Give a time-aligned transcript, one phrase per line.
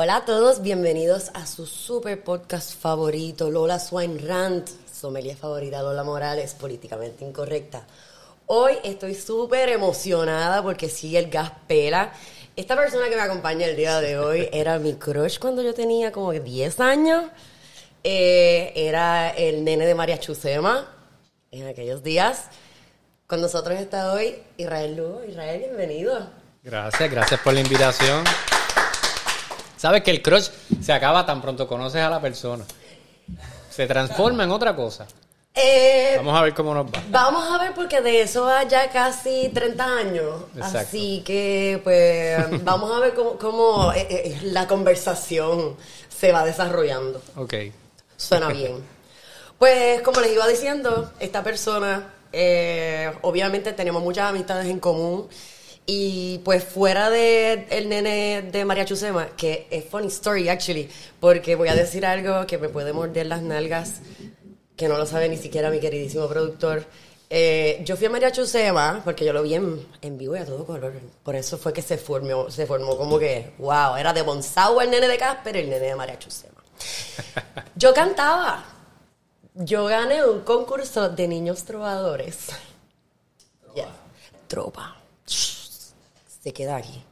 [0.00, 6.04] Hola a todos, bienvenidos a su super podcast favorito, Lola Swine Rant, sommelier favorita Lola
[6.04, 7.84] Morales, políticamente incorrecta.
[8.46, 12.12] Hoy estoy súper emocionada porque sigue el gas pela.
[12.54, 16.12] Esta persona que me acompaña el día de hoy era mi crush cuando yo tenía
[16.12, 17.24] como 10 años.
[18.04, 20.86] Eh, era el nene de María Chusema
[21.50, 22.44] en aquellos días.
[23.26, 25.24] Con nosotros está hoy Israel Lugo.
[25.24, 26.30] Israel, bienvenido.
[26.62, 28.22] Gracias, gracias por la invitación.
[29.78, 30.48] Sabes que el crush
[30.82, 32.64] se acaba tan pronto conoces a la persona.
[33.70, 35.06] Se transforma en otra cosa.
[35.54, 37.02] Eh, Vamos a ver cómo nos va.
[37.10, 40.42] Vamos a ver porque de eso va ya casi 30 años.
[40.56, 40.78] Exacto.
[40.78, 45.76] Así que pues vamos a ver cómo, cómo, eh, eh, la conversación
[46.08, 47.22] se va desarrollando.
[47.36, 47.54] Ok.
[48.16, 48.84] Suena bien.
[49.58, 52.14] Pues como les iba diciendo, esta persona,
[53.22, 55.28] obviamente tenemos muchas amistades en común.
[55.90, 60.86] Y pues fuera de el nene de María Chusema, que es funny story actually,
[61.18, 64.02] porque voy a decir algo que me puede morder las nalgas,
[64.76, 66.84] que no lo sabe ni siquiera mi queridísimo productor.
[67.30, 70.44] Eh, yo fui a María Chusema porque yo lo vi en, en vivo y a
[70.44, 70.92] todo color.
[71.22, 74.90] Por eso fue que se formó, se formó como que, wow, era de Bonsau el
[74.90, 76.62] nene de Casper y el nene de María Chusema.
[77.76, 78.62] Yo cantaba.
[79.54, 82.48] Yo gané un concurso de niños trovadores.
[83.74, 83.88] Yeah.
[84.48, 84.97] Tropa.
[86.52, 87.02] Queda aquí.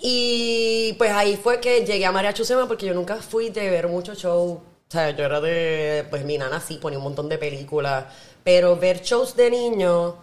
[0.00, 3.88] Y pues ahí fue que llegué a María Chusema porque yo nunca fui de ver
[3.88, 4.52] mucho show.
[4.52, 6.06] O sea, yo era de.
[6.08, 8.06] Pues mi nana sí ponía un montón de películas.
[8.44, 10.14] Pero ver shows de niños,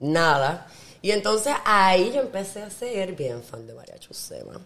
[0.00, 0.66] nada.
[1.02, 4.60] Y entonces ahí yo empecé a ser bien fan de María Chusema.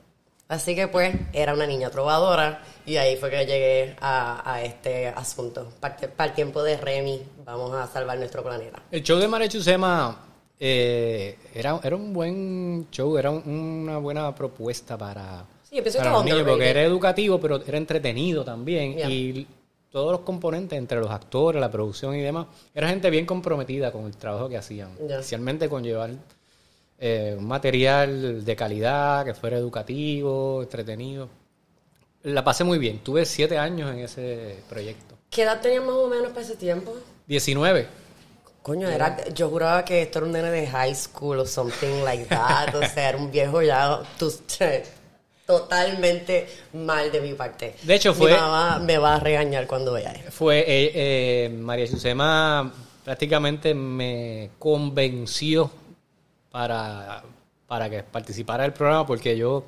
[0.48, 5.08] Así que pues era una niña trovadora y ahí fue que llegué a, a este
[5.08, 5.72] asunto.
[5.80, 8.82] Para, para el tiempo de Remy, vamos a salvar nuestro planeta.
[8.90, 10.31] El show de María Chusema
[10.64, 16.02] eh, era, era un buen show, era un- una buena propuesta para, Sí, yo para
[16.04, 18.94] que los niños, porque era educativo, pero era entretenido también.
[18.94, 19.10] Yeah.
[19.10, 19.46] Y
[19.90, 24.04] todos los componentes, entre los actores, la producción y demás, era gente bien comprometida con
[24.04, 24.94] el trabajo que hacían.
[24.98, 25.16] Yeah.
[25.16, 26.10] Especialmente con llevar
[27.00, 31.28] eh, un material de calidad, que fuera educativo, entretenido.
[32.22, 33.00] La pasé muy bien.
[33.00, 35.16] Tuve siete años en ese proyecto.
[35.28, 36.94] ¿Qué edad tenías más o menos para ese tiempo?
[37.26, 37.88] 19.
[38.62, 42.26] Coño, era, yo juraba que esto era un nene de high school o something like
[42.26, 42.74] that.
[42.74, 44.32] o sea, era un viejo ya tú,
[45.46, 47.74] totalmente mal de mi parte.
[47.82, 50.30] De hecho, fue- Mi mamá me va a regañar cuando vea esto.
[50.30, 52.72] Fue eh, eh, María Chusema
[53.04, 55.68] prácticamente me convenció
[56.50, 57.22] para,
[57.66, 59.64] para que participara del programa porque yo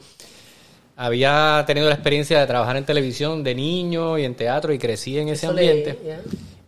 [0.97, 5.19] había tenido la experiencia de trabajar en televisión de niño y en teatro y crecí
[5.19, 5.99] en ese Eso ambiente.
[6.05, 6.21] yeah.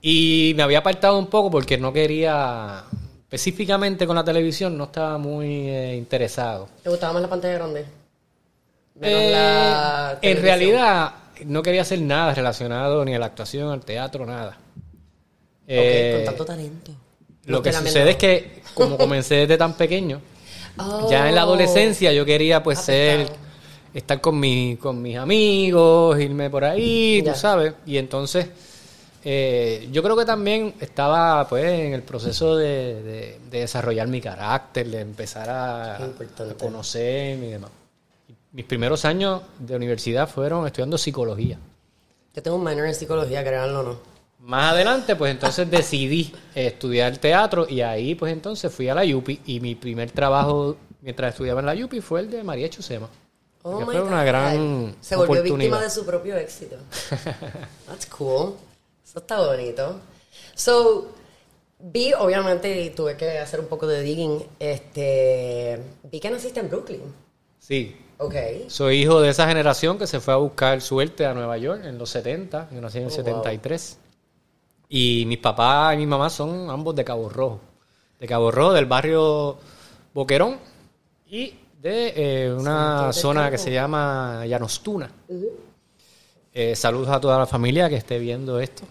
[0.08, 2.84] Y me había apartado un poco porque no quería,
[3.24, 6.68] específicamente con la televisión, no estaba muy eh, interesado.
[6.80, 7.84] ¿Te gustaba más la pantalla grande?
[9.02, 11.12] Eh, la en realidad
[11.46, 14.50] no quería hacer nada relacionado ni a la actuación, al teatro, nada.
[14.50, 16.92] Ok, Eh, con tanto talento.
[17.46, 20.20] Lo No que sucede es que, como comencé desde tan pequeño,
[21.10, 21.48] ya en la Oh.
[21.48, 23.26] adolescencia yo quería pues ser,
[23.92, 27.32] estar con, mi, con mis amigos, irme por ahí, Ya.
[27.32, 27.74] tú sabes.
[27.86, 28.46] Y entonces,
[29.28, 34.20] eh, yo creo que también estaba pues en el proceso de, de- de desarrollar mi
[34.20, 36.08] carácter, de empezar a, a
[36.56, 37.70] conocerme y demás.
[38.52, 41.58] Mis primeros años de universidad fueron estudiando psicología.
[42.34, 43.98] Yo tengo un minor en psicología, créanlo o no.
[44.40, 49.40] Más adelante, pues entonces decidí estudiar teatro y ahí pues entonces fui a la Yupi
[49.46, 53.08] y mi primer trabajo mientras estudiaba en la Yupi fue el de María Chusema.
[53.62, 54.26] Oh que my fue una God.
[54.28, 55.80] gran Se volvió víctima oportunidad.
[55.80, 56.76] de su propio éxito.
[57.88, 58.54] That's cool.
[59.16, 59.98] Eso está bonito.
[60.54, 61.06] So,
[61.78, 64.44] vi, obviamente, y tuve que hacer un poco de digging.
[64.60, 67.00] Este, vi que naciste en Brooklyn.
[67.58, 68.34] Sí, Ok.
[68.68, 71.96] soy hijo de esa generación que se fue a buscar suerte a Nueva York en
[71.96, 73.98] los 70, yo nací en el Oh, 73.
[74.90, 77.60] Y mis papás y mi mamá son ambos de Cabo Rojo.
[78.20, 79.56] De Cabo Rojo, del barrio
[80.12, 80.58] Boquerón
[81.26, 82.12] y de
[82.44, 85.10] eh, una zona que se llama Llanostuna.
[86.52, 88.82] Eh, saludos a toda la familia que esté viendo esto.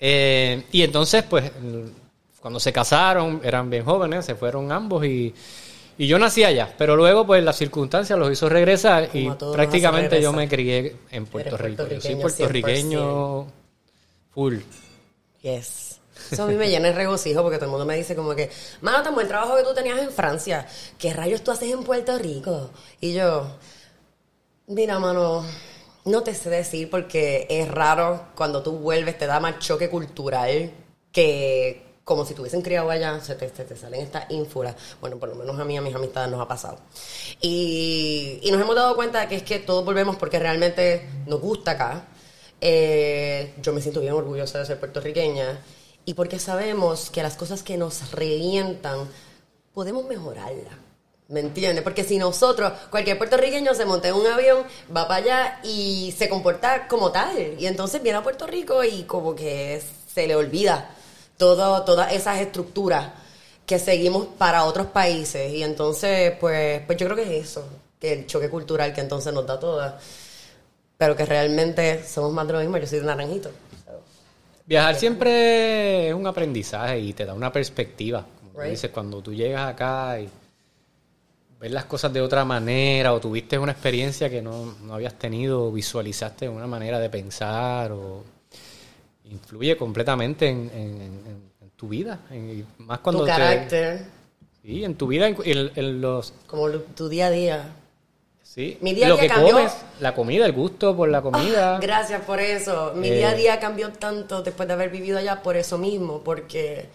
[0.00, 1.92] Eh, y entonces, pues, el-
[2.40, 5.34] cuando se casaron, eran bien jóvenes, se fueron ambos y,
[5.98, 6.74] y yo nací allá.
[6.78, 11.26] Pero luego, pues, las circunstancias los hizo regresar y Como prácticamente yo me crié en
[11.26, 11.86] Puerto Eres Rico.
[11.86, 13.46] Yo soy puertorriqueño puertorriqueño
[14.30, 14.56] full.
[15.42, 16.00] Yes.
[16.30, 18.50] Eso a mí me llena de regocijo porque todo el mundo me dice como que,
[18.82, 20.66] mano, tan buen trabajo que tú tenías en Francia.
[20.98, 22.70] ¿Qué rayos tú haces en Puerto Rico?
[23.00, 23.56] Y yo,
[24.66, 25.44] mira, mano,
[26.04, 30.70] no te sé decir porque es raro cuando tú vuelves, te da más choque cultural
[31.12, 34.74] que como si tuviesen criado allá, se te, se te salen estas ínfulas.
[35.00, 36.78] Bueno, por lo menos a mí, a mis amistades nos ha pasado.
[37.40, 41.72] Y, y nos hemos dado cuenta que es que todos volvemos porque realmente nos gusta
[41.72, 42.08] acá.
[42.60, 45.60] Eh, yo me siento bien orgullosa de ser puertorriqueña.
[46.04, 49.08] Y porque sabemos que las cosas que nos revientan,
[49.72, 50.74] podemos mejorarlas.
[51.30, 51.84] ¿Me entiendes?
[51.84, 56.28] Porque si nosotros, cualquier puertorriqueño se monta en un avión, va para allá y se
[56.28, 57.54] comporta como tal.
[57.56, 59.80] Y entonces viene a Puerto Rico y como que
[60.12, 60.90] se le olvida
[61.36, 63.10] todo, todas esas estructuras
[63.64, 65.52] que seguimos para otros países.
[65.52, 67.64] Y entonces, pues, pues yo creo que es eso,
[68.00, 70.02] que el choque cultural que entonces nos da todas.
[70.98, 73.50] Pero que realmente somos más de lo mismo, yo soy de naranjito.
[74.66, 78.26] Viajar siempre es un aprendizaje y te da una perspectiva.
[78.40, 78.72] Como Right.
[78.72, 80.28] dices, cuando tú llegas acá y
[81.60, 85.66] ves las cosas de otra manera o tuviste una experiencia que no, no habías tenido,
[85.66, 88.24] o visualizaste una manera de pensar o
[89.24, 92.18] influye completamente en, en- en- en tu vida.
[92.78, 94.04] Más cuando tu te- carácter,
[94.62, 96.32] sí, en tu vida, en, los...
[96.46, 97.68] como lo- tu día a día.
[98.42, 99.52] Sí, Mi día a lo día que cambió.
[99.54, 101.78] comes, la comida, el gusto por la comida.
[101.80, 102.92] Gracias por eso.
[102.96, 103.14] Mi Eh.
[103.18, 106.88] día a día cambió tanto después de haber vivido allá por eso mismo, porque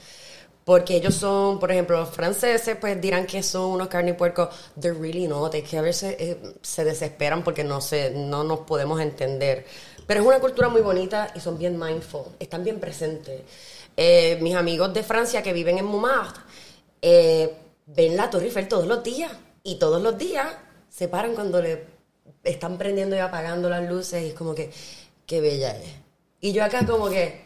[0.65, 4.49] porque ellos son, por ejemplo, los franceses, pues dirán que son unos carne y puerco.
[4.79, 5.53] They're really not.
[5.53, 9.63] Es que a veces eh, se desesperan porque no se, no nos podemos entender.
[10.07, 12.23] Pero es una cultura muy bonita y son bien mindful.
[12.39, 13.41] Están bien presentes.
[13.95, 16.41] Eh, mis amigos de Francia que viven en Montmartre
[16.99, 19.31] eh, ven la Torre Eiffel todos los días.
[19.61, 20.47] Y todos los días
[20.89, 21.85] se paran cuando le
[22.43, 24.71] están prendiendo y apagando las luces y es como que,
[25.27, 25.91] qué bella es.
[26.41, 27.43] Y yo acá como que,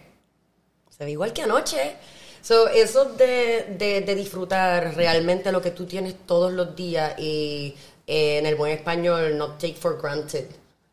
[0.90, 1.98] se ve igual que anoche.
[2.42, 7.76] So, eso de, de, de disfrutar realmente lo que tú tienes todos los días y
[8.08, 10.46] eh, en el buen español, not take for granted,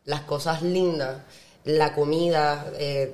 [0.05, 1.23] las cosas lindas,
[1.63, 3.13] la comida, eh,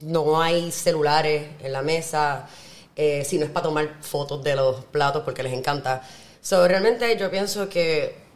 [0.00, 2.48] no hay celulares en la mesa,
[2.96, 6.02] eh, si no es para tomar fotos de los platos porque les encanta.
[6.40, 8.26] So, realmente yo pienso que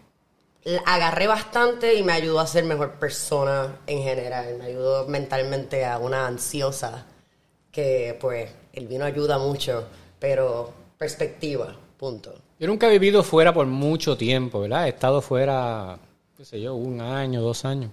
[0.87, 4.57] agarré bastante y me ayudó a ser mejor persona en general.
[4.59, 7.07] Me ayudó mentalmente a una ansiosa
[7.73, 9.85] que pues el vino ayuda mucho,
[10.19, 12.35] pero perspectiva, punto.
[12.59, 14.87] Yo nunca he vivido fuera por mucho tiempo, ¿verdad?
[14.87, 15.99] He estado fuera,
[16.37, 17.91] qué sé yo, un año, dos años.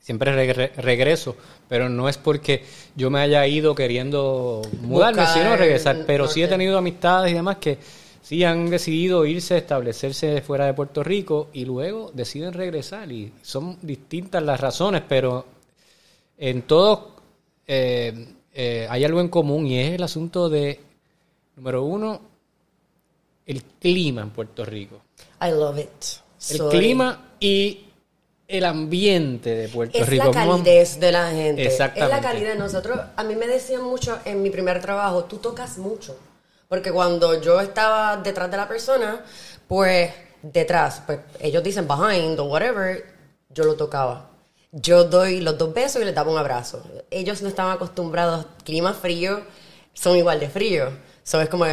[0.00, 1.34] Siempre regre- regreso,
[1.68, 2.62] pero no es porque
[2.94, 6.04] yo me haya ido queriendo mudarme, Buscar sino regresar.
[6.06, 7.78] Pero sí he tenido amistades y demás que
[8.20, 13.10] sí han decidido irse, establecerse fuera de Puerto Rico y luego deciden regresar.
[13.12, 15.46] Y son distintas las razones, pero
[16.36, 17.00] en todos
[17.66, 20.80] eh, eh, hay algo en común y es el asunto de,
[21.56, 22.20] número uno,
[23.46, 25.02] el clima en Puerto Rico.
[25.42, 25.88] I love it.
[26.50, 27.80] El Soy- clima y
[28.46, 30.26] el ambiente de Puerto es Rico.
[30.26, 31.64] la calidez de la gente.
[31.66, 32.16] Exactamente.
[32.16, 32.58] Es la calidez.
[32.58, 36.16] Nosotros, a mí me decían mucho en mi primer trabajo, tú tocas mucho.
[36.68, 39.24] Porque cuando yo estaba detrás de la persona,
[39.66, 40.10] pues
[40.42, 43.04] detrás, pues ellos dicen behind o whatever,
[43.50, 44.30] yo lo tocaba.
[44.76, 46.82] Yo doy los dos besos y les daba un abrazo.
[47.10, 49.40] Ellos no estaban acostumbrados, clima frío,
[49.92, 50.88] son igual de frío.
[51.22, 51.64] So es como,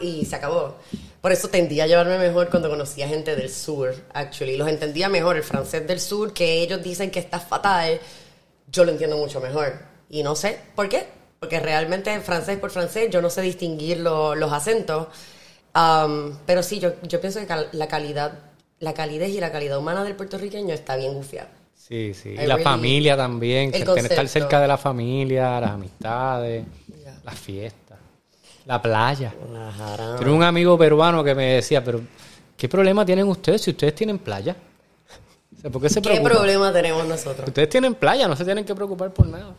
[0.00, 0.76] y se acabó.
[1.20, 4.56] Por eso tendía a llevarme mejor cuando conocía gente del sur, actually.
[4.56, 7.98] Los entendía mejor, el francés del sur, que ellos dicen que está fatal,
[8.70, 9.74] yo lo entiendo mucho mejor.
[10.08, 11.06] Y no sé por qué,
[11.40, 15.08] porque realmente francés por francés yo no sé distinguir lo- los acentos.
[15.74, 18.38] Um, pero sí, yo, yo pienso que cal- la calidad,
[18.80, 21.50] la calidez y la calidad humana del puertorriqueño está bien gufiada.
[21.88, 22.30] Sí, sí.
[22.30, 25.70] I Y la really- familia también, que el tener- estar cerca de la familia, las
[25.70, 26.64] amistades,
[27.02, 27.18] Yeah.
[27.24, 27.98] las fiestas,
[28.66, 29.32] la playa.
[30.18, 32.00] Tengo un amigo peruano que me decía, pero
[32.56, 34.54] ¿qué problema tienen ustedes si ustedes tienen playa?
[35.56, 36.32] O sea, ¿Por qué se ¿Qué preocupan?
[36.36, 37.48] problema tenemos nosotros?
[37.48, 39.54] Ustedes tienen playa, no se tienen que preocupar por nada.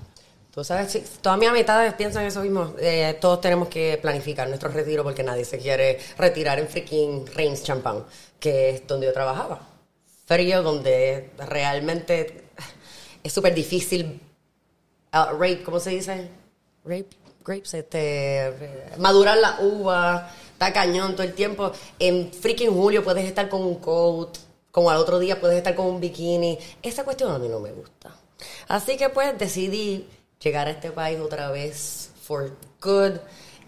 [0.53, 2.73] Tú sabes, todas mis amistades piensan eso mismo.
[2.79, 7.63] Eh, todos tenemos que planificar nuestro retiro porque nadie se quiere retirar en freaking Reims
[7.63, 8.01] Champagne,
[8.39, 9.61] que es donde yo trabajaba.
[10.29, 12.43] Frío, donde realmente
[13.23, 14.21] es súper difícil.
[15.11, 16.29] ah, rape, ¿cómo se dice?
[16.85, 17.07] Rape,
[17.43, 18.53] grapes, este.
[18.99, 21.71] madurar la uva, está cañón todo el tiempo.
[21.97, 24.37] En freaking julio puedes estar con un coat,
[24.69, 26.59] como al otro día puedes estar con un bikini.
[26.83, 28.15] Esa cuestión a mí no me gusta.
[28.67, 30.07] Así que pues decidí
[30.39, 33.13] llegar a este país otra vez for good,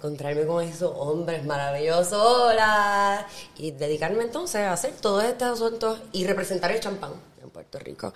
[0.02, 6.26] encontrarme con esos hombres maravillosos, hola, y dedicarme entonces a hacer todos estos asuntos y
[6.26, 8.12] representar el champán en Puerto Rico.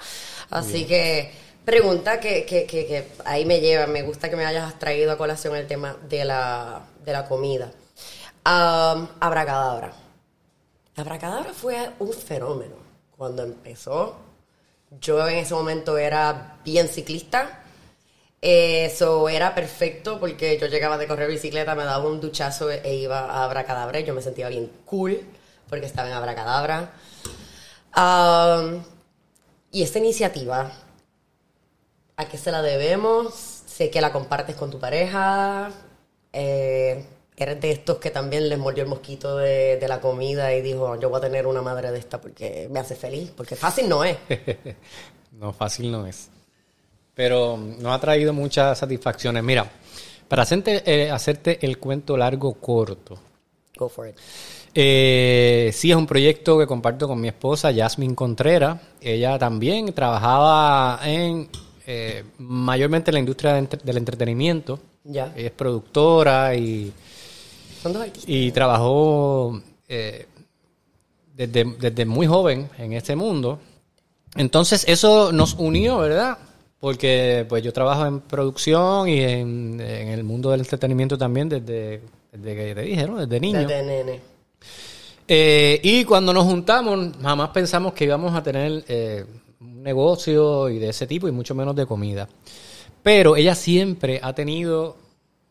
[0.50, 1.32] Así que
[1.64, 5.18] pregunta que, que, que, que ahí me lleva, me gusta que me hayas traído a
[5.18, 7.72] colación el tema de la, de la comida.
[8.48, 9.94] Um, abracadabra.
[10.96, 12.78] Abracadabra fue un fenómeno.
[13.16, 14.16] Cuando empezó,
[15.00, 17.62] yo en ese momento era bien ciclista.
[18.42, 23.20] Eso era perfecto porque yo llegaba de correr bicicleta, me daba un duchazo e iba
[23.20, 25.22] a Abracadabra y yo me sentía bien cool
[25.70, 26.92] porque estaba en Abracadabra.
[27.96, 28.84] Um,
[29.72, 30.72] y esta iniciativa,
[32.18, 33.34] ¿a qué se la debemos?
[33.34, 35.72] Sé que la compartes con tu pareja.
[36.32, 37.06] Eh,
[37.38, 41.00] eres de estos que también les mordió el mosquito de, de la comida y dijo,
[41.00, 44.04] yo voy a tener una madre de esta porque me hace feliz, porque fácil no
[44.04, 44.18] es.
[45.32, 46.30] no, fácil no es.
[47.16, 49.42] Pero nos ha traído muchas satisfacciones.
[49.44, 49.70] Mira,
[50.28, 53.18] para hacerte, eh, hacerte el cuento largo corto.
[53.78, 54.16] Go for it.
[54.74, 58.78] Eh, sí, es un proyecto que comparto con mi esposa, Jasmine Contreras.
[59.00, 61.48] Ella también trabajaba en
[61.88, 64.80] eh, mayormente en la industria de entre- del entretenimiento.
[65.06, 65.32] Ya.
[65.36, 66.92] Ella es productora y,
[67.82, 68.26] Son dos artistas.
[68.28, 70.26] y trabajó eh,
[71.36, 73.60] desde, desde muy joven en este mundo.
[74.36, 76.38] Entonces eso nos unió, ¿verdad?
[76.86, 82.00] Porque pues yo trabajo en producción y en, en el mundo del entretenimiento también desde,
[82.32, 83.18] desde que te dije, ¿no?
[83.18, 83.62] Desde niño.
[83.62, 84.20] Desde nene.
[85.28, 89.26] Eh, y cuando nos juntamos, jamás pensamos que íbamos a tener eh,
[89.62, 92.30] un negocio y de ese tipo y mucho menos de comida.
[93.02, 94.96] Pero ella siempre ha tenido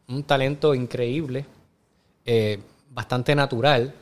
[0.07, 1.47] un talento increíble,
[2.25, 2.61] eh,
[2.91, 3.93] bastante natural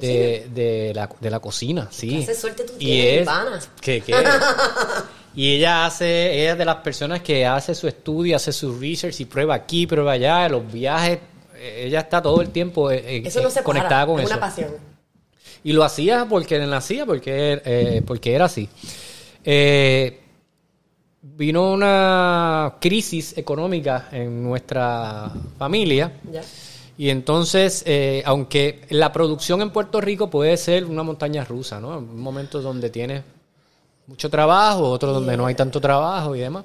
[0.00, 2.26] de, de la, de la cocina, sí.
[2.34, 3.60] suerte tú y tienes, es, pana?
[3.80, 4.14] que, que-
[5.34, 9.20] y ella hace, ella es de las personas que hace su estudio, hace su research
[9.20, 11.18] y prueba aquí, prueba allá, los viajes.
[11.56, 14.24] eh, Ella está todo el tiempo eh, eh, Eso no se conectada para, con es
[14.26, 14.34] eso.
[14.34, 14.70] una pasión.
[15.62, 18.68] Y lo hacía porque le nacía, porque, eh, porque era así.
[19.44, 20.20] Eh,
[21.22, 26.12] vino una crisis económica en nuestra familia.
[26.30, 26.42] Ya.
[26.96, 31.98] Y entonces, eh, aunque la producción en Puerto Rico puede ser una montaña rusa, ¿no?
[31.98, 33.22] Un momento donde tienes
[34.10, 36.64] mucho trabajo, otro donde no hay tanto trabajo y demás.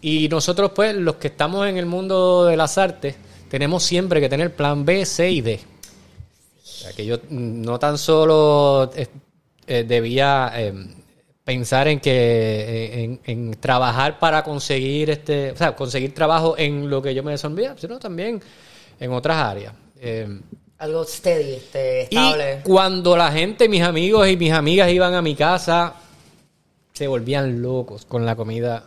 [0.00, 3.14] Y nosotros, pues, los que estamos en el mundo de las artes,
[3.50, 5.60] tenemos siempre que tener plan B, C y D.
[5.60, 9.06] O sea, que yo mm, no tan solo eh,
[9.66, 10.72] eh, debía eh,
[11.44, 17.02] pensar en que en, en trabajar para conseguir este, o sea, conseguir trabajo en lo
[17.02, 18.40] que yo me desenvolvía, sino también
[18.98, 19.74] en otras áreas.
[20.00, 20.40] Eh,
[20.78, 22.60] Algo steady, este, y estable.
[22.64, 25.94] cuando la gente, mis amigos y mis amigas iban a mi casa,
[26.96, 28.84] se volvían locos con la comida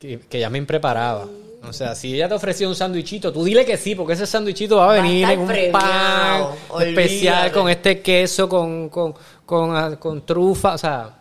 [0.00, 1.28] que, que ya me preparaba.
[1.64, 4.78] O sea, si ella te ofrecía un sándwichito, tú dile que sí, porque ese sándwichito
[4.78, 6.46] va a venir en un pan
[6.80, 9.14] especial con este queso, con, con,
[9.46, 11.18] con, ah, con trufa, o sea,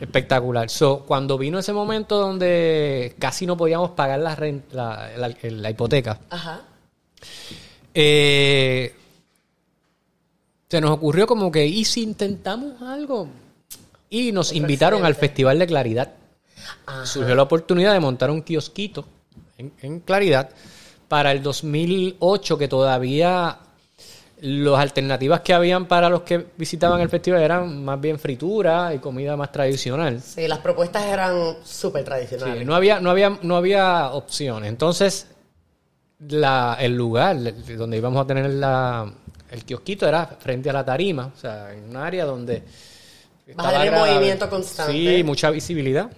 [0.00, 0.68] espectacular.
[0.68, 5.70] So, cuando vino ese momento donde casi no podíamos pagar la, ren- la, la- la
[5.70, 6.62] hipoteca, Ajá.
[7.94, 8.92] eh,
[10.68, 13.28] se nos ocurrió como que, ¿y si intentamos algo?
[14.12, 16.12] Y nos invitaron al Festival de Claridad.
[16.86, 17.06] Ajá.
[17.06, 19.06] Surgió la oportunidad de montar un kiosquito
[19.56, 20.50] en, en Claridad
[21.08, 23.58] para el 2008, que todavía
[24.42, 28.98] las alternativas que habían para los que visitaban el festival eran más bien fritura y
[28.98, 30.20] comida más tradicional.
[30.20, 32.66] Sí, las propuestas eran súper Sí, tradicionales.
[32.66, 34.68] no había, no había, no había opciones.
[34.68, 35.28] Entonces,
[36.28, 37.36] la, el lugar
[37.76, 39.10] donde íbamos a tener la,
[39.50, 42.62] el kiosquito era frente a la tarima, o sea, en un área donde
[43.54, 44.92] Vas a tener movimiento constante.
[44.92, 46.10] Sí, mucha visibilidad.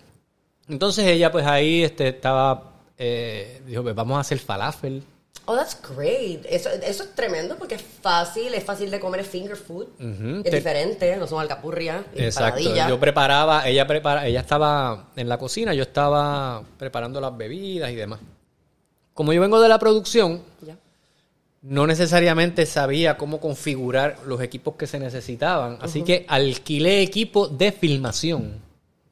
[0.69, 5.03] Entonces ella, pues ahí este, estaba, eh, dijo, pues vamos a hacer falafel.
[5.47, 6.47] Oh, that's great.
[6.49, 9.89] Eso, eso es tremendo porque es fácil, es fácil de comer, es finger food.
[9.99, 12.59] Es Te- diferente, no son alcapurria, Exacto.
[12.61, 12.89] empanadilla.
[12.89, 17.95] Yo preparaba, ella prepara, ella estaba en la cocina, yo estaba preparando las bebidas y
[17.95, 18.21] demás.
[19.13, 20.41] Como yo vengo de la producción.
[21.67, 25.79] No necesariamente sabía cómo configurar los equipos que se necesitaban.
[25.81, 28.61] Así que alquilé equipo de filmación.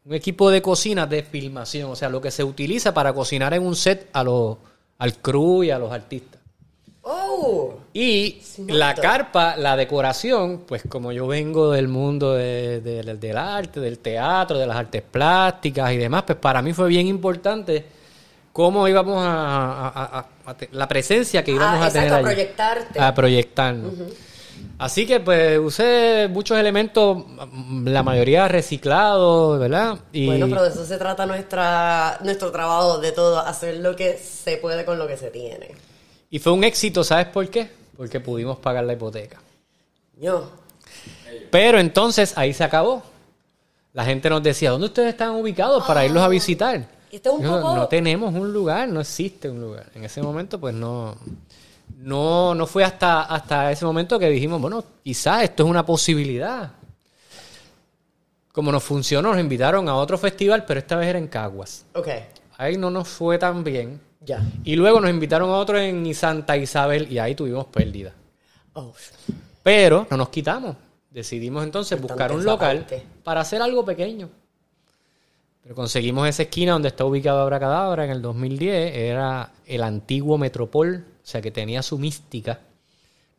[0.04, 1.90] Un equipo de cocina de filmación.
[1.90, 4.58] O sea, lo que se utiliza para cocinar en un set a los,
[4.98, 6.40] al crew y a los artistas.
[7.04, 13.18] Oh, Y la carpa, la decoración, pues como yo vengo del mundo de- de- del-
[13.18, 17.06] del arte, del teatro, de las artes plásticas y demás, pues para mí fue bien
[17.08, 17.84] importante
[18.52, 22.12] cómo íbamos a, a- a- a- a te- la presencia que íbamos Ah, a tener
[22.12, 22.24] a allí.
[22.24, 23.00] proyectarte.
[23.00, 23.92] A proyectarnos.
[24.78, 27.24] Así que pues usé muchos elementos,
[27.84, 29.98] la mayoría reciclados, ¿verdad?
[30.12, 34.16] Y Bueno, pero de eso se trata nuestra, nuestro trabajo de todo, hacer lo que
[34.18, 35.70] se puede con lo que se tiene.
[36.30, 37.70] y fue un éxito, ¿sabes por qué?
[37.96, 39.38] Porque pudimos pagar la hipoteca.
[40.18, 40.50] Yo,
[41.50, 43.02] Pero entonces ahí se acabó.
[43.92, 46.86] La gente nos decía, ¿dónde ustedes están ubicados para irlos a visitar?
[47.12, 49.86] Es un No, poco- no tenemos un lugar, no existe un lugar.
[49.94, 51.14] En ese momento, pues no.
[51.98, 56.72] No, no fue hasta, hasta ese momento que dijimos, bueno, quizás esto es una posibilidad.
[58.52, 61.84] Como nos funcionó, nos invitaron a otro festival, pero esta vez era en Caguas.
[61.94, 62.08] ok.
[62.58, 64.00] Ahí no nos fue tan bien.
[64.20, 64.40] Ya.
[64.62, 68.12] Y luego nos invitaron a otro en Santa Isabel y ahí tuvimos pérdida.
[68.74, 68.92] Oh,
[69.64, 70.76] Pero no nos quitamos.
[71.10, 73.02] Decidimos entonces Bastante buscar un local parte.
[73.24, 74.28] para hacer algo pequeño.
[75.62, 78.96] Pero conseguimos esa esquina donde está ubicado Abracadabra en el 2010.
[78.96, 82.60] Era el antiguo Metropol, o sea que tenía su mística.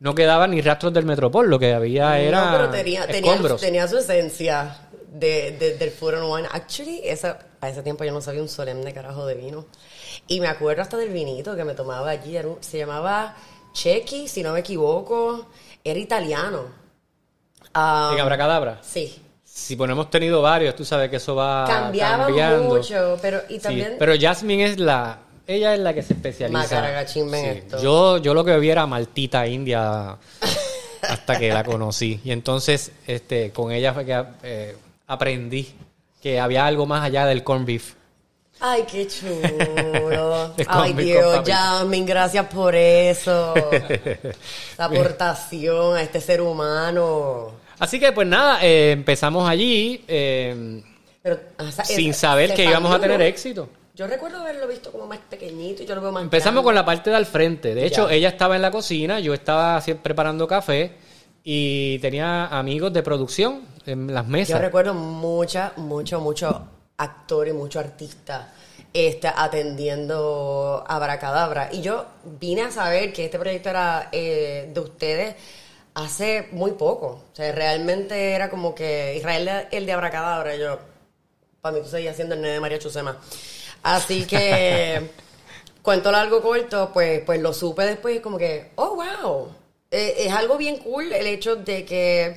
[0.00, 3.60] No quedaban ni rastros del Metropol, lo que había era no, pero tenía, tenía, escombros.
[3.60, 4.76] tenía su esencia
[5.12, 6.48] de, de- del food and wine.
[6.50, 9.66] Actually, esa, a ese tiempo yo no sabía un solemne carajo de vino.
[10.26, 12.36] Y me acuerdo hasta del vinito que me tomaba allí.
[12.36, 13.36] era un- se llamaba
[13.74, 15.46] Chequi, si no me equivoco.
[15.84, 16.64] Era italiano.
[17.74, 18.80] Ah, En Abracadabra.
[18.82, 19.20] sí.
[19.56, 22.74] Si no hemos tenido varios, tú sabes que eso va Cambiaba cambiando.
[22.74, 23.96] mucho, pero y Sí, también...
[24.00, 25.20] pero Jasmine es la.
[25.46, 27.06] Ella es la que se especializa.
[27.06, 27.80] Sí, esto.
[27.80, 30.16] Yo, yo lo que bebía era maltita india
[31.02, 32.20] hasta que la conocí.
[32.24, 35.72] Y entonces, este, con ella fue que eh, aprendí
[36.20, 37.94] que había algo más allá del corn beef.
[38.58, 40.52] Ay, qué chulo.
[40.66, 43.54] Ay, Dios, Jasmine, gracias por eso.
[44.78, 47.63] La aportación a este ser humano.
[47.78, 50.82] Así que, pues nada, eh, empezamos allí eh,
[51.22, 53.24] Pero, o sea, sin es- saber se que íbamos a expandió, tener ¿no?
[53.24, 53.68] éxito.
[53.94, 56.84] Yo recuerdo haberlo visto como más pequeñito y yo lo veo más Empezamos con la
[56.84, 57.74] parte de al frente.
[57.74, 58.14] De hecho, Ya.
[58.14, 60.92] ella estaba en la cocina, yo estaba así preparando café
[61.44, 64.60] y tenía amigos de producción en las Yo mesas.
[64.60, 66.66] recuerdo mucha, mucho, mucho
[66.96, 68.52] actor y mucho artista
[68.92, 71.68] este, atendiendo a Abracadabra.
[71.72, 72.04] Y yo
[72.40, 75.34] vine a saber que este proyecto era eh, de ustedes
[75.94, 77.22] hace muy poco.
[77.32, 80.56] O sea, realmente era como que Israel el de Abracadabra.
[80.56, 80.78] Yo,
[81.60, 83.18] para mí tú seguías siendo el nene de María Chusema.
[83.82, 85.10] Así que,
[85.82, 89.48] cuento largo corto, pues, pues lo supe después como que, oh, wow.
[89.90, 92.36] Eh, es algo bien cool el hecho de que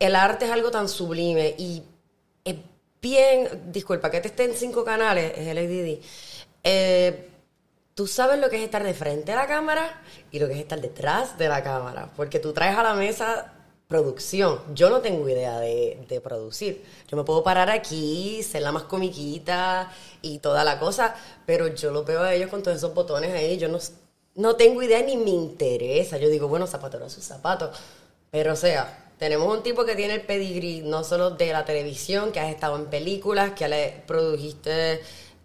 [0.00, 1.84] el arte es algo tan sublime y
[2.44, 2.56] es
[3.00, 6.04] bien, disculpa, que te esté en cinco canales, es el ADD.
[6.64, 7.28] Eh,
[8.02, 10.58] tú sabes lo que es estar de frente a la cámara y lo que es
[10.58, 13.52] estar detrás de la cámara, porque tú traes a la mesa
[13.86, 14.58] producción.
[14.74, 16.84] Yo no tengo idea de, de producir.
[17.06, 21.14] Yo me puedo parar aquí, ser la más comiquita y toda la cosa,
[21.46, 23.78] pero yo lo veo a ellos con todos esos botones ahí, yo no,
[24.34, 26.18] no tengo idea ni me interesa.
[26.18, 27.78] Yo digo, bueno, zapatero a sus zapatos.
[28.32, 32.32] Pero o sea, tenemos un tipo que tiene el pedigrí no solo de la televisión,
[32.32, 35.02] que has estado en películas, que le produjiste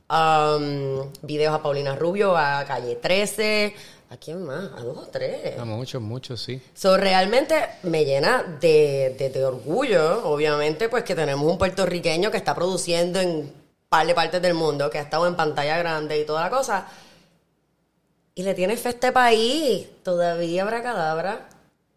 [0.10, 3.74] um, videos a Paulina Rubio, a Calle 13,
[4.10, 4.72] ¿a quién más?
[4.78, 5.58] A dos o tres.
[5.60, 6.62] A muchos, muchos, sí.
[6.74, 12.38] So, realmente me llena de, de- de orgullo, obviamente, pues que tenemos un puertorriqueño que
[12.38, 13.52] está produciendo en
[13.90, 16.88] par de partes del mundo, que ha estado en pantalla grande y toda la cosa.
[18.36, 19.88] Y le tiene fe a este país.
[20.04, 21.50] Todavía Abracadabra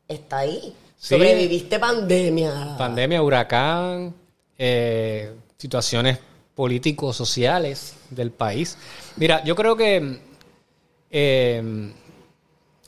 [0.08, 0.74] está ahí.
[0.96, 1.14] Sí.
[1.14, 2.76] Sobreviviste pandemia.
[2.78, 4.14] Pandemia, huracán,
[4.56, 6.18] eh, situaciones
[6.60, 8.76] políticos, sociales del país.
[9.16, 10.18] Mira, yo creo que,
[11.10, 11.90] eh,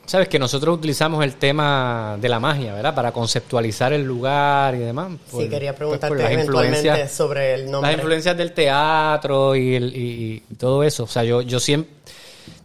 [0.04, 2.94] sabes que nosotros utilizamos el tema de la magia, ¿verdad?
[2.94, 5.12] Para conceptualizar el lugar y demás.
[5.30, 7.92] sí, quería pues, preguntarte eventualmente sobre el nombre.
[7.92, 11.04] Las influencias del teatro y, el- y- y todo eso.
[11.04, 11.90] O sea, yo, yo siempre,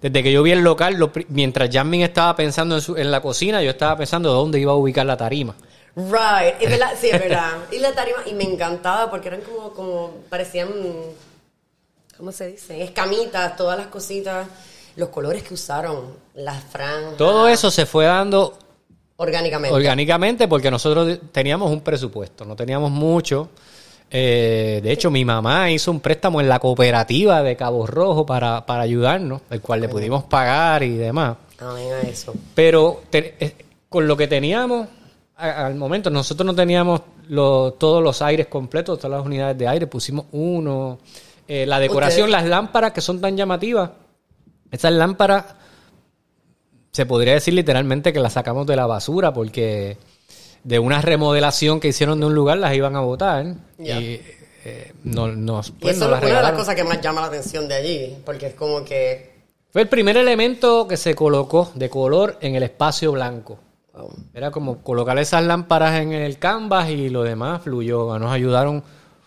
[0.02, 3.22] desde que yo vi el local, lo mientras Jasmine estaba pensando en, su- en la
[3.22, 5.56] cocina, yo estaba pensando dónde iba a ubicar la tarima.
[5.98, 7.54] Right, es verdad, sí, es verdad.
[7.72, 10.70] Y la tarima, y me encantaba porque eran como, como, parecían,
[12.18, 12.84] ¿cómo se dice?
[12.84, 14.48] Escamitas, todas las cositas,
[14.96, 17.18] los colores que usaron, las franjas.
[17.18, 18.58] Todo eso se fue dando
[19.18, 19.76] Orgánicamente.
[19.76, 23.50] orgánicamente porque nosotros teníamos un presupuesto, no teníamos mucho.
[24.10, 28.66] Eh, de hecho, mi mamá hizo un préstamo en la cooperativa de Cabo Rojo para,
[28.66, 31.38] para ayudarnos, el cual le pudimos pagar y demás.
[31.60, 32.34] Amén a eso.
[32.56, 33.56] Pero te- eh,
[33.90, 34.88] con lo que teníamos
[35.38, 39.88] al momento, nosotros no teníamos lo- todos los aires completos, todas las unidades de aire,
[39.88, 40.97] pusimos uno.
[41.47, 43.91] Eh, la decoración, Ustedes- las lámparas que son tan llamativas,
[44.71, 45.45] esas lámparas
[46.91, 49.97] se podría decir literalmente que las sacamos de la basura porque
[50.63, 53.45] de una remodelación que hicieron de un lugar las iban a botar
[53.78, 54.00] Ya.
[54.00, 54.21] y
[54.65, 57.28] eh, no, nos, Y pues, eso es una de las cosas que más llama la
[57.28, 59.38] atención de allí, porque es como que...
[59.71, 63.60] Fue el primer elemento que se colocó de color en el espacio blanco.
[64.34, 68.18] Era como colocar esas lámparas en el canvas y lo demás fluyó.
[68.20, 68.84] Nos ayudaron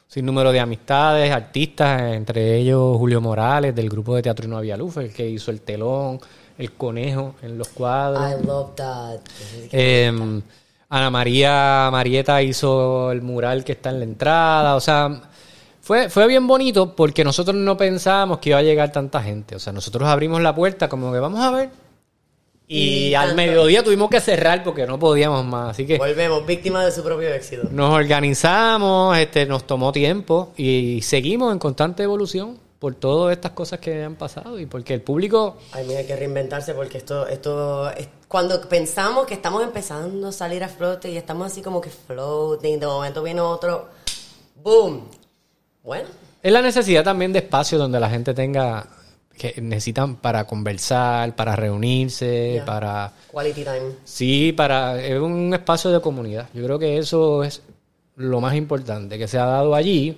[0.06, 4.58] sin número de amistades, artistas, entre ellos Julio Morales del grupo de Teatro y No
[4.58, 6.20] Había Luz, el que hizo el telón,
[6.58, 8.42] el conejo en los cuadros.
[8.42, 9.20] I love that.
[9.72, 10.42] Eh,
[10.88, 14.74] Ana María Marieta hizo el mural que está en la entrada.
[14.74, 15.22] O sea,
[15.80, 19.54] fue, fue bien bonito porque nosotros no pensábamos que iba a llegar tanta gente.
[19.54, 21.70] O sea, nosotros abrimos la puerta como que vamos a ver.
[22.72, 25.70] Y, Y al mediodía tuvimos que cerrar porque no podíamos más.
[25.70, 27.66] Así que Volvemos, víctima de su propio éxito.
[27.72, 32.58] nos organizamos, este, nos tomó tiempo y seguimos en constante evolución.
[32.78, 35.58] por todas estas cosas que han pasado y porque el público...
[35.72, 40.32] Ay, mira, hay que reinventarse porque esto, esto, es- cuando pensamos que estamos empezando a
[40.32, 43.88] salir a flote y estamos así como que floating, de momento viene otro,
[44.62, 45.08] boom.
[45.82, 46.08] Bueno,
[46.42, 48.86] Es la necesidad también de espacio donde la gente tenga...
[49.40, 53.10] que necesitan para conversar, para reunirse, para...
[53.32, 53.94] quality time.
[54.04, 55.02] Sí, para...
[55.02, 56.48] Es un espacio de comunidad.
[56.52, 57.62] Yo creo que eso es
[58.16, 60.14] lo más importante que se ha dado allí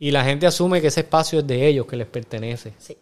[0.00, 2.72] y la gente asume que ese espacio es de ellos, que les pertenece.
[2.78, 2.96] Sí.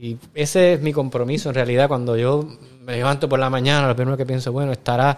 [0.00, 1.86] Y ese es mi compromiso en realidad.
[1.86, 2.44] Cuando yo
[2.82, 5.16] me levanto por la mañana, lo primero que pienso, bueno, estará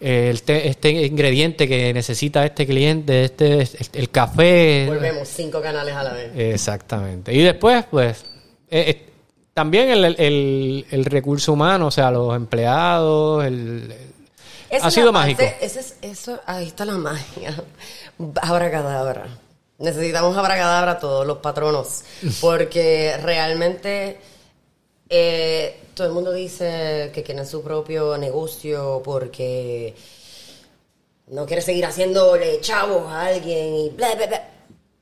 [0.00, 4.86] eh, el te- este ingrediente que necesita este cliente, este, el, el café.
[4.88, 6.30] Volvemos cinco canales a la vez.
[6.34, 7.34] Exactamente.
[7.34, 8.24] Y después, pues,
[8.70, 9.09] eh, eh,
[9.60, 13.92] también el, el- el recurso humano, o sea, los empleados, el,
[14.80, 15.42] ha sido mágico.
[15.42, 17.54] parte- ese es- eso, ahí está la magia.
[18.42, 19.26] Abracadabra.
[19.78, 22.02] Necesitamos abracadabra todos los patronos.
[22.40, 24.18] Porque realmente
[25.10, 29.94] eh, todo el mundo dice que tiene su propio negocio porque
[31.28, 34.48] no quiere seguir haciéndole chavos a alguien y bla, bla, bla.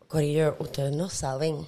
[0.09, 1.65] Corillo, ustedes no saben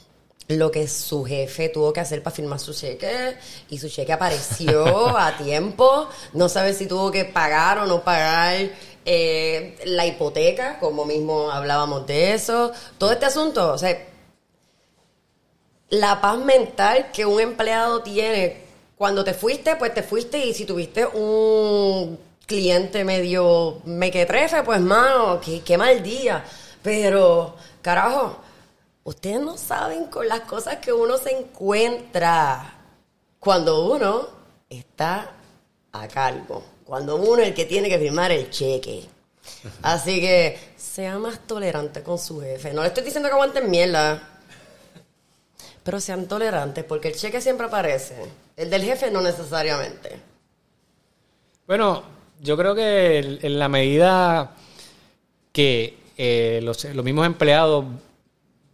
[0.50, 3.36] lo que su jefe tuvo que hacer para firmar su cheque
[3.68, 6.08] y su cheque apareció a tiempo.
[6.32, 8.70] No sabe si tuvo que pagar o no pagar
[9.04, 12.72] eh, la hipoteca, como mismo hablábamos de eso.
[12.98, 13.96] Todo este asunto, o sea,
[15.90, 20.64] la paz mental que un empleado tiene cuando te fuiste, pues te fuiste y si
[20.64, 26.44] tuviste un cliente medio mequetrefe, pues mano, qué, qué mal día.
[26.82, 28.38] Pero, carajo,
[29.04, 32.74] ustedes no saben con las cosas que uno se encuentra
[33.38, 34.28] cuando uno
[34.68, 35.32] está
[35.92, 39.08] a cargo, cuando uno es el que tiene que firmar el cheque.
[39.82, 42.72] Así que sea más tolerante con su jefe.
[42.72, 44.22] No le estoy diciendo que aguanten mierda.
[45.82, 48.16] Pero sean tolerantes, porque el cheque siempre aparece.
[48.56, 50.20] El del jefe no necesariamente.
[51.66, 52.02] Bueno,
[52.40, 54.54] yo creo que en la medida
[55.52, 57.86] que eh, los, los mismos empleados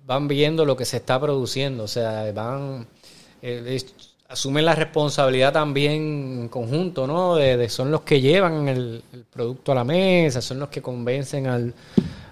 [0.06, 2.86] van viendo lo que se está produciendo, o sea, van
[3.42, 3.80] eh,
[4.28, 5.92] asumen la responsabilidad también
[6.42, 7.36] en conjunto, ¿no?
[7.36, 10.82] De, de- son los que llevan el, el producto a la mesa, son los que
[10.82, 11.72] convencen al,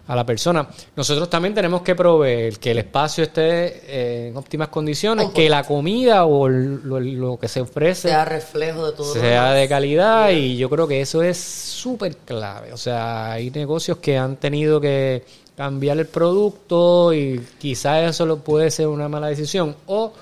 [0.07, 0.69] a la persona.
[0.97, 5.63] Nosotros también tenemos que proveer que el espacio esté eh, en óptimas condiciones, que la
[5.63, 10.57] comida o lo, lo que se ofrece Sea reflejo de todo sea de calidad y
[10.57, 12.73] yo creo que eso es súper clave.
[12.73, 15.23] O sea, hay negocios que han tenido que
[15.57, 20.13] cambiar el producto y quizás eso lo puede ser una mala decisión o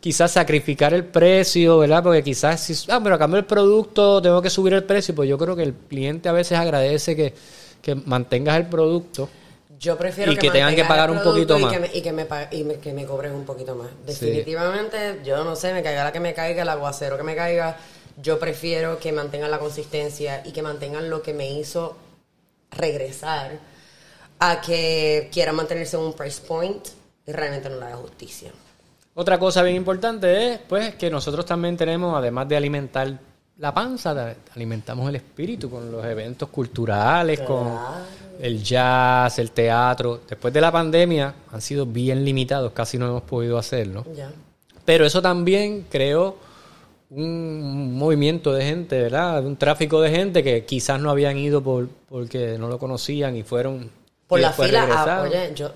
[0.00, 2.02] quizás sacrificar el precio, ¿verdad?
[2.02, 5.28] Porque quizás si, ah, pero a cambio el producto tengo que subir el precio, pues
[5.28, 7.34] yo creo que el cliente a veces agradece que,
[7.82, 9.28] que mantengas el producto.
[9.78, 11.72] Yo prefiero Y que tengan que pagar un poquito más.
[11.72, 13.88] Y que me, y que me, pa- y me- que me cobres un poquito más.
[14.06, 17.76] Definitivamente, yo no sé, me caiga la que me caiga, el aguacero que me caiga.
[18.20, 21.96] Yo prefiero que mantengan la consistencia y que mantengan lo que me hizo
[22.72, 23.58] regresar
[24.38, 26.86] a que quieran mantenerse en un price point
[27.26, 28.50] y realmente no le haga justicia.
[29.14, 33.18] Otra cosa bien importante es pues que nosotros también tenemos, además de alimentar
[33.58, 37.68] la panza, ta- alimentamos el espíritu con los eventos culturales, con
[38.40, 40.20] el jazz, el teatro.
[40.28, 44.04] Después de la pandemia han sido bien limitados, casi no hemos podido hacerlo.
[44.14, 44.30] Ya.
[44.84, 46.36] Pero eso también creó
[47.10, 49.44] un movimiento de gente, ¿verdad?
[49.44, 53.42] Un tráfico de gente que quizás no habían ido por, porque no lo conocían y
[53.42, 53.90] fueron...
[54.28, 55.72] Por y la fila, ah, oye, yo,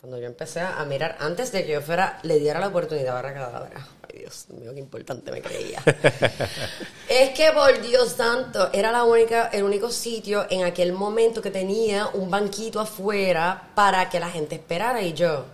[0.00, 3.32] cuando yo empecé a mirar, antes de que yo fuera, le diera la oportunidad a
[3.32, 3.86] Cadabra.
[4.08, 5.80] Ay, Dios mío, qué importante me creía.
[7.08, 11.52] es que, por Dios santo, era la única, el único sitio en aquel momento que
[11.52, 15.00] tenía un banquito afuera para que la gente esperara.
[15.02, 15.44] Y yo,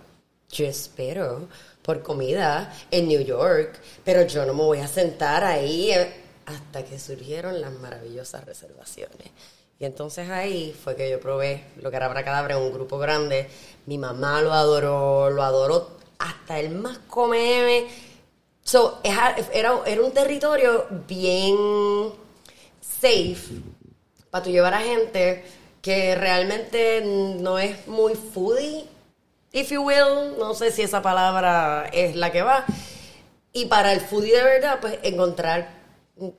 [0.49, 1.47] yo espero
[1.83, 6.11] por comida en New York, pero yo no me voy a sentar ahí eh,
[6.47, 9.29] hasta que surgieron las maravillosas reservaciones.
[9.79, 13.49] Y entonces ahí fue que yo probé lo que era Abracadabra en un grupo grande.
[13.85, 17.87] Mi mamá lo adoró, lo adoró hasta el más come.
[18.61, 21.55] So, era, era un territorio bien
[22.81, 23.37] safe
[24.29, 25.45] para llevar a gente
[25.81, 27.01] que realmente
[27.39, 28.85] no es muy foodie,
[29.53, 30.37] if you will.
[30.37, 32.65] No sé si esa palabra es la que va.
[33.53, 35.78] Y para el foodie de verdad, pues encontrar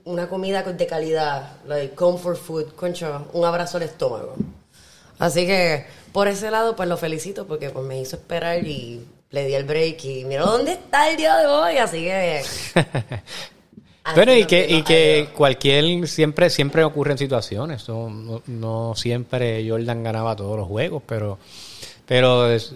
[0.05, 4.35] una comida de calidad, like comfort food, concho, un abrazo al estómago.
[5.19, 9.47] Así que por ese lado, pues lo felicito porque pues me hizo esperar y le
[9.47, 11.77] di el break y mira dónde está el día de hoy.
[11.79, 12.43] Así que.
[14.15, 17.87] Bueno, y que, y que cualquier, siempre, siempre ocurren situaciones.
[17.89, 21.39] No, no, no siempre Jordan ganaba todos los juegos, pero,
[22.07, 22.75] pero es-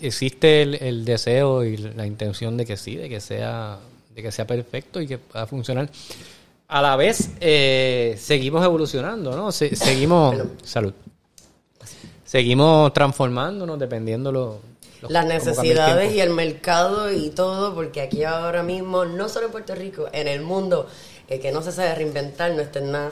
[0.00, 3.78] existe el, el deseo y la intención de que sí, de que sea,
[4.14, 5.90] de que sea perfecto y que pueda funcionar.
[6.70, 9.50] A la vez, eh, seguimos evolucionando, ¿no?
[9.52, 10.36] Se- seguimos.
[10.62, 10.92] Salud.
[12.24, 14.60] Seguimos transformándonos dependiendo lo,
[15.02, 19.52] los- Las necesidades y el mercado y todo, porque aquí ahora mismo, no solo en
[19.52, 20.86] Puerto Rico, en el mundo,
[21.28, 23.10] el que no se sabe reinventar no está en nada.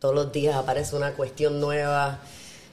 [0.00, 2.18] Todos los días aparece una cuestión nueva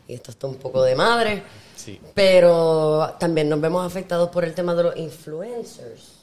[0.08, 1.44] y esto está un poco de madre.
[1.76, 2.00] Sí.
[2.16, 6.23] Pero también nos vemos afectados por el tema de los influencers.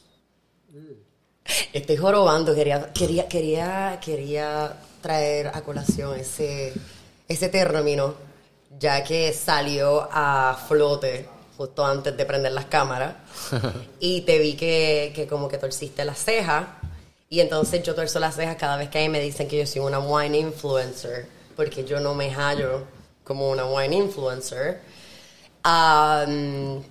[1.72, 6.72] Estoy jorobando, quería, quería, quería, quería traer a colación ese,
[7.28, 8.14] ese término,
[8.78, 13.14] ya que salió a flote justo antes de prender las cámaras.
[14.00, 16.66] y te vi que, que como que torciste las cejas.
[17.28, 19.66] Y entonces yo torzo las cejas cada vez que a mí me dicen que yo
[19.66, 22.84] soy una wine influencer, porque yo no me hallo
[23.22, 24.80] como una wine influencer.
[25.62, 26.82] Am,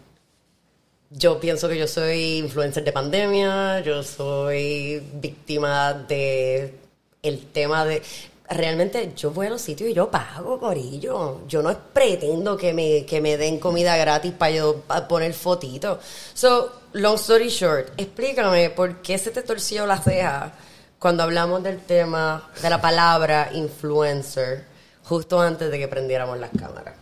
[1.10, 6.76] yo pienso que yo soy influencer de pandemia, yo soy víctima de
[7.22, 8.02] el tema de
[8.50, 11.48] realmente yo voy a los sitios y yo pago corillo.
[11.48, 16.00] Yo no pretendo que me, que me den comida gratis para yo poner fotitos.
[16.34, 20.54] So, long story short, explícame por qué se te torció la ceja
[20.98, 24.65] cuando hablamos del tema de la palabra influencer
[25.04, 26.95] justo antes de que prendiéramos las cámaras.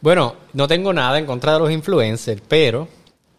[0.00, 2.88] Bueno, no tengo nada en contra de los influencers, pero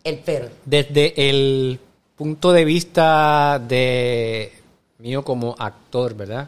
[0.05, 0.47] El pero.
[0.65, 1.77] desde el
[2.15, 4.53] punto de vista de
[4.99, 6.47] mío como actor, ¿verdad?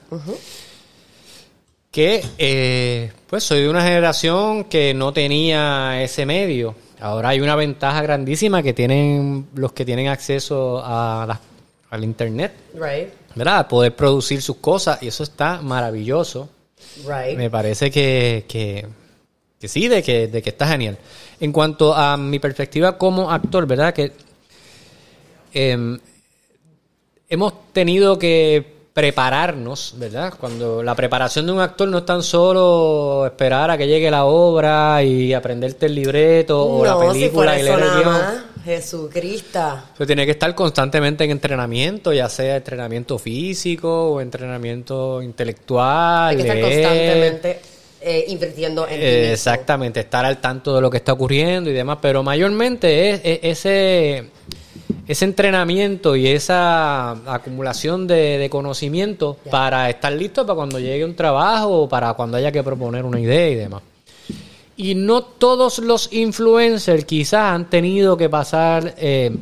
[1.91, 6.75] Que eh, pues soy de una generación que no tenía ese medio.
[6.99, 11.39] Ahora hay una ventaja grandísima que tienen los que tienen acceso a las-
[11.89, 13.67] al internet, Right, ¿verdad?
[13.67, 16.49] Poder producir sus cosas y eso está maravilloso.
[17.07, 17.37] right.
[17.37, 18.85] Me parece que, que,
[19.59, 20.97] que sí, de que, de que está genial.
[21.39, 23.93] En cuanto a mi perspectiva como actor, ¿verdad?
[23.93, 24.11] Que
[25.53, 25.99] em,
[27.29, 30.33] hemos tenido que prepararnos, ¿verdad?
[30.39, 34.25] Cuando la preparación de un actor no es tan solo esperar a que llegue la
[34.25, 38.21] obra y aprenderte el libreto o la si película fuera y leer el guion.
[38.65, 39.79] Jesucristo.
[40.05, 46.29] Tiene que estar constantemente en entrenamiento, ya sea entrenamiento físico o entrenamiento intelectual.
[46.29, 46.83] Hay que estar leer.
[46.83, 49.31] constantemente eh, invirtiendo en Eh.
[49.33, 53.39] Exactamente, estar al tanto de lo que está ocurriendo y demás, pero mayormente es, es-
[53.43, 54.29] ese,
[55.07, 61.15] ese entrenamiento y esa acumulación de, de conocimiento para estar listo para cuando llegue un
[61.15, 63.81] trabajo o para cuando haya que proponer una idea y demás.
[64.75, 69.35] Y no todos los influencers quizás han tenido que pasar eh,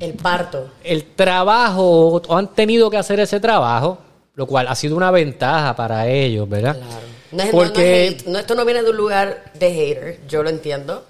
[0.00, 0.70] El parto.
[0.82, 3.98] el trabajo o han tenido que hacer ese trabajo,
[4.36, 6.76] lo cual ha sido una ventaja para ellos, ¿verdad?
[6.78, 7.13] Claro.
[7.34, 10.50] No es, Porque no es esto no viene de un lugar de hater, yo lo
[10.50, 11.04] entiendo.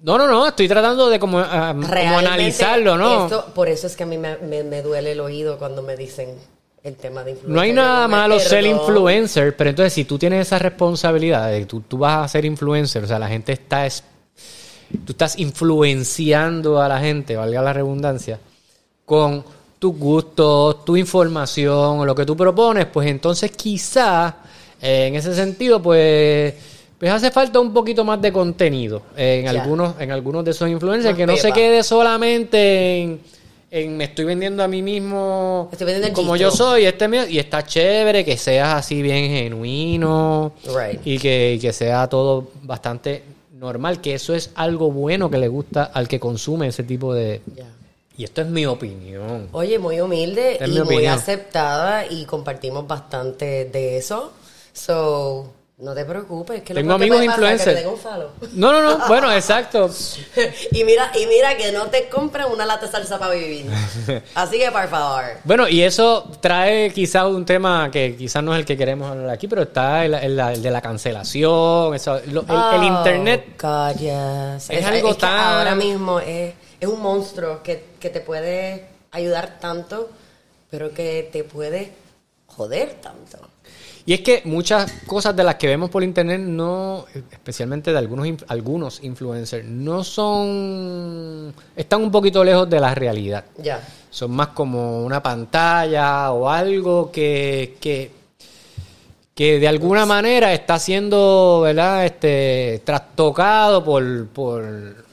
[0.00, 3.24] No, no, no, estoy tratando de como, ah, como analizarlo, ¿no?
[3.24, 5.96] esto- por eso es que a mí me, me- me duele el oído cuando me
[5.96, 6.36] dicen
[6.84, 7.54] el tema de influencer.
[7.54, 11.66] no hay nada malo ser influencer, pero entonces si tú tienes esa responsabilidad de que
[11.66, 13.84] tú, tú vas a ser influencer, o sea, la gente está...
[13.86, 14.04] es-
[15.04, 18.38] tú estás influenciando a la gente, valga la redundancia,
[19.04, 19.44] con
[19.78, 24.34] tus gustos, tu información, lo que tú propones, pues entonces quizás
[24.80, 26.54] eh, en ese sentido, pues...
[26.98, 31.12] Pues hace falta un poquito más de contenido en algunos en algunos de esos influencers
[31.12, 33.20] Más que no se quede solamente en,
[33.70, 35.70] en me estoy vendiendo a mí mismo
[36.12, 41.00] como yo soy este mío y está chévere que seas así bien genuino Right.
[41.04, 45.46] y que, y que sea todo bastante normal que eso es algo bueno que le
[45.46, 47.42] gusta al que consume ese tipo de
[48.18, 49.46] y esto es mi opinión.
[49.52, 54.32] Oye, muy humilde Es y muy aceptada y compartimos bastante de eso.
[54.78, 56.62] So, no te preocupes.
[56.62, 58.02] Que lo Tengo que amigos puede pasar es que influencers.
[58.02, 59.88] te un no no no bueno exacto
[60.72, 63.66] y mira, y mira que no te compren una lata de salsa para vivir.
[64.34, 65.24] Así que por favor.
[65.44, 69.30] Bueno, y eso trae quizás un tema que quizás no es el que queremos hablar
[69.30, 73.46] aquí, pero está el, el- el de la cancelación, eso, lo- el, el Oh, internet.
[73.60, 74.70] God, yes.
[74.70, 79.58] Es algo que tan- ahora mismo es, es un monstruo que, que te puede ayudar
[79.60, 80.08] tanto,
[80.70, 81.92] pero que te puede
[82.46, 83.38] joder tanto.
[84.08, 88.26] Y es que muchas cosas de las que vemos por internet no, especialmente de algunos
[88.48, 93.44] algunos influencers, no son, están un poquito lejos de la realidad.
[93.58, 93.86] Ya.
[94.08, 98.10] Son más como una pantalla o algo que, que,
[99.34, 102.06] que de alguna manera está siendo, ¿verdad?
[102.06, 105.04] Este, trastocado por, por,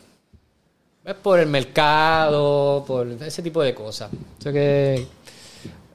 [1.22, 4.10] por el mercado, por ese tipo de cosas.
[4.40, 5.06] O sea que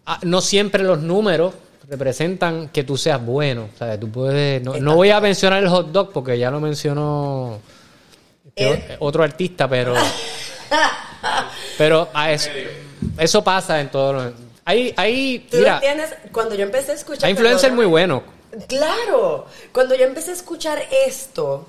[0.05, 1.55] ah, no siempre los números
[1.91, 3.69] representan que tú seas bueno.
[3.75, 6.61] O sea, tú puedes, no, no voy a mencionar el hot dog porque ya lo
[6.61, 7.59] mencionó
[8.55, 8.97] que Eh.
[9.01, 9.95] otro artista, pero
[11.79, 12.51] pero a eso,
[13.19, 15.81] eso pasa en todos los hay hay ¿Tú mira?
[16.33, 17.25] Cuando yo empecé a escuchar...
[17.25, 18.23] hay influencers muy buenos.
[18.69, 21.67] Claro, cuando yo empecé a escuchar esto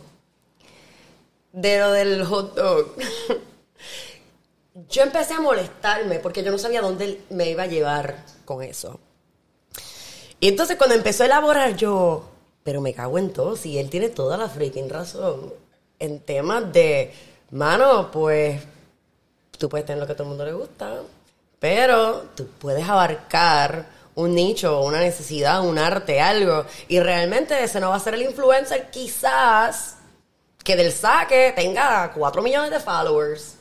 [1.52, 2.96] de lo del hot dog,
[4.90, 9.00] yo empecé a molestarme porque yo no sabía dónde me iba a llevar con eso.
[10.42, 12.24] Y entonces cuando empezó a elaborar yo,
[12.64, 15.54] pero me cago en todo, si él tiene toda la freaking razón
[16.00, 17.14] en temas de,
[17.52, 18.60] mano, pues
[19.60, 21.04] tú puedes tener lo que a todo el mundo le gusta,
[21.60, 27.90] pero tú puedes abarcar un nicho, una necesidad, un arte, algo, y realmente ese no
[27.90, 29.98] va a ser el influencer quizás
[30.64, 33.58] que del saque tenga 4 millones de followers.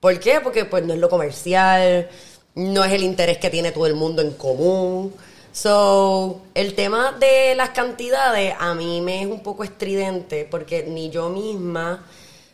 [0.00, 0.40] ¿Por qué?
[0.40, 2.08] Porque pues no es lo comercial,
[2.56, 5.14] no es el interés que tiene todo el mundo en común.
[5.54, 11.10] So, el tema de las cantidades a mí me es un poco estridente porque ni
[11.10, 12.04] yo misma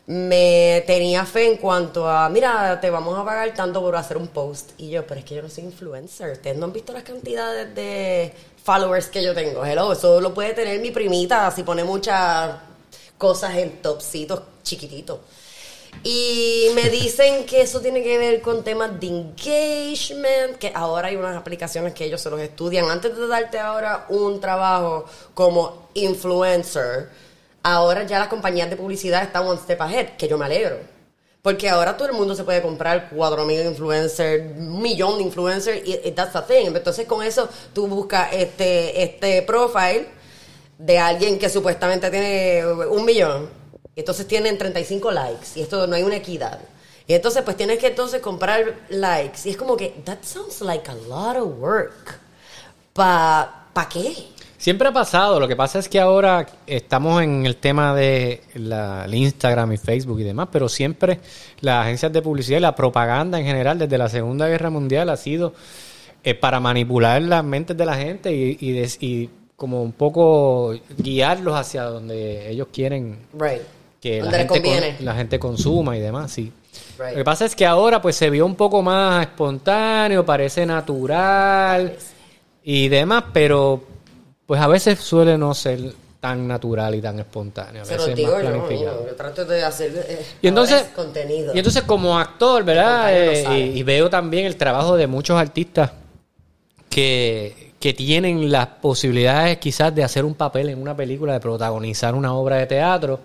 [0.06, 4.28] me tenía fe en cuanto a, mira, te vamos a pagar tanto por hacer un
[4.28, 4.72] post.
[4.76, 6.32] Y yo, pero es que yo no soy influencer.
[6.32, 9.64] Ustedes no han visto las cantidades de followers que yo tengo.
[9.64, 12.54] Hello, eso lo puede tener mi primita si pone muchas
[13.16, 15.20] cosas en topsitos chiquititos.
[16.02, 21.16] Y me dicen que eso tiene que ver con temas de engagement, que ahora hay
[21.16, 22.90] unas aplicaciones que ellos se los estudian.
[22.90, 27.10] Antes de darte ahora un trabajo como influencer,
[27.62, 30.78] ahora ya las compañías de publicidad están one step ahead, que yo me alegro.
[31.42, 36.10] Porque ahora todo el mundo se puede comprar 4.000 influencers, un millón de influencers, y
[36.12, 36.74] that's the thing.
[36.74, 40.08] Entonces con eso tú buscas este, este profile
[40.78, 43.59] de alguien que supuestamente tiene un millón.
[43.96, 45.46] Entonces tienen 35 likes.
[45.56, 46.60] Y esto no hay una equidad.
[47.06, 49.40] Y entonces pues tienes que entonces comprar likes.
[49.46, 52.18] Y es como que, that sounds like a lot of work.
[52.92, 54.14] ¿Pa, ¿pa qué?
[54.58, 59.06] Siempre ha pasado, lo que pasa es que ahora estamos en el tema de la,
[59.06, 61.18] el Instagram y Facebook y demás, pero siempre
[61.60, 65.16] las agencias de publicidad y la propaganda en general desde la Segunda Guerra Mundial ha
[65.16, 65.54] sido
[66.22, 70.74] eh, para manipular las mentes de la gente y, y, des- y como un poco
[70.98, 73.62] guiarlos hacia donde ellos quieren Right.
[74.00, 76.52] Que la gente, con- la gente consuma y demás, sí.
[76.98, 77.10] Right.
[77.12, 81.96] Lo que pasa es que ahora pues se vio un poco más espontáneo, parece natural
[82.64, 83.82] y demás, pero
[84.46, 88.42] pues a veces suele no ser tan natural y tan espontáneo, a veces digo más
[88.42, 89.06] yo, planificado.
[89.06, 91.54] yo trato de hacer eh, Y entonces, contenido.
[91.54, 93.04] y entonces como actor, ¿verdad?
[93.04, 95.92] no Eh, y, y veo también el trabajo de muchos artistas
[96.88, 102.14] que, que tienen las posibilidades quizás de hacer un papel en una película, de protagonizar
[102.14, 103.20] una obra de teatro.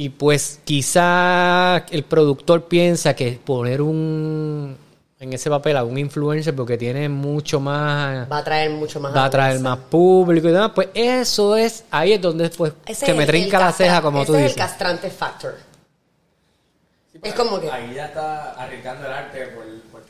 [0.00, 4.74] Y pues quizá el productor piensa que poner un
[5.18, 9.14] en ese papel a un influencer porque tiene mucho más va a traer mucho más
[9.14, 9.70] va a traer audiencia.
[9.76, 13.26] más público y demás, pues eso es ahí es donde pues Ese se es me
[13.26, 14.56] trinca la ceja como ese tú es dices.
[14.56, 15.54] el castrante factor.
[17.22, 20.00] es como que Ahí ya está arriesgando el arte por, por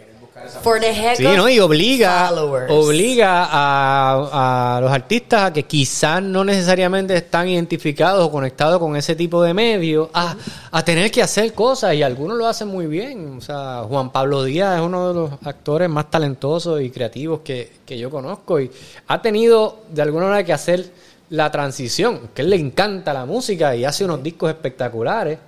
[0.62, 1.48] for the heck Sí, of ¿no?
[1.48, 2.70] Y obliga, followers.
[2.70, 8.96] obliga a, a los artistas a que quizás no necesariamente están identificados o conectados con
[8.96, 10.36] ese tipo de medios a,
[10.70, 13.36] a tener que hacer cosas y algunos lo hacen muy bien.
[13.38, 17.70] O sea, Juan Pablo Díaz es uno de los actores más talentosos y creativos que,
[17.86, 18.70] que yo conozco y
[19.08, 20.90] ha tenido de alguna manera que hacer
[21.30, 25.38] la transición, que él le encanta la música y hace unos discos espectaculares,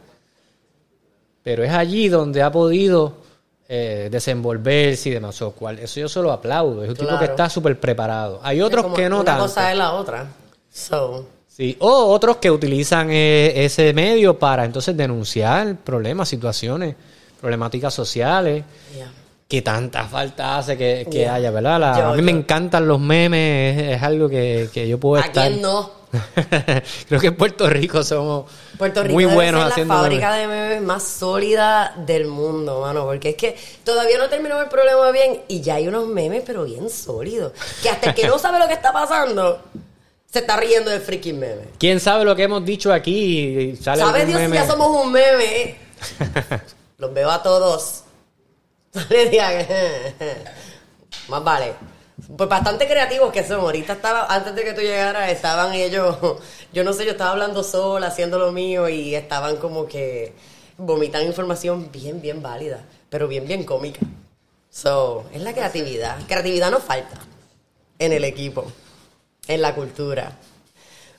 [1.43, 3.15] pero es allí donde ha podido
[3.75, 5.41] eh, desenvolverse y demás.
[5.41, 6.85] O cual, eso yo se lo aplaudo.
[6.85, 8.39] Es un tipo que está súper preparado.
[8.43, 9.45] Hay otros como que no una tanto.
[9.45, 10.27] cosa es la otra.
[10.71, 11.77] So, Sí.
[11.81, 16.97] O otros que utilizan eh, ese medio para entonces denunciar problemas, situaciones,
[17.41, 18.65] problemáticas sociales.
[18.95, 19.11] yeah.
[19.49, 21.35] Que tanta falta hace que, que Ya.
[21.35, 21.79] haya, ¿verdad?
[21.79, 25.23] La- Yo- a mí me encantan los memes, es, es algo que, que yo puedo
[25.23, 25.49] ¿A estar.
[25.49, 25.91] quién no?
[27.09, 28.51] Creo que en Puerto Rico somos
[28.83, 30.40] Puerto Rico muy debe buenos ser la haciendo fábrica memes.
[30.40, 35.11] de memes más sólida del mundo, mano, porque es que todavía no terminó el problema
[35.12, 38.59] bien y ya hay unos memes pero bien sólidos, que hasta el que no sabe
[38.59, 39.62] lo que está pasando
[40.33, 41.62] se está riendo del freaking meme.
[41.79, 43.77] ¿Quién sabe lo que hemos dicho aquí?
[43.81, 44.57] Sale ¿Sabe Dios si meme?
[44.57, 45.77] ya somos un meme?
[46.99, 48.03] Los veo a todos.
[51.29, 51.75] Más vale.
[52.37, 53.61] Pues bastante creativos que son.
[53.61, 56.17] Ahorita estaba, antes de que tú llegaras, estaban ellos,
[56.73, 60.33] yo no sé, yo estaba hablando sola, haciendo lo mío y estaban como que
[60.79, 64.01] vomitando información bien, bien válida, pero bien, bien cómica.
[64.71, 66.19] So, es la creatividad.
[66.27, 67.19] Creatividad no falta
[67.99, 68.67] en el equipo,
[69.49, 70.38] en la cultura.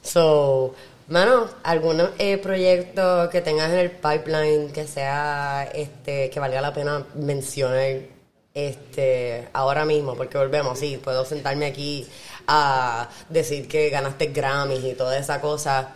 [0.02, 0.74] So,
[1.08, 6.74] mano, algún eh, proyecto que tengas en el pipeline que sea, este, que valga la
[6.74, 8.13] pena mencionar,
[8.54, 12.08] este, ahora mismo, porque volvemos, sí, puedo sentarme aquí
[12.48, 15.96] a decir que ganaste Grammys y toda esa cosa.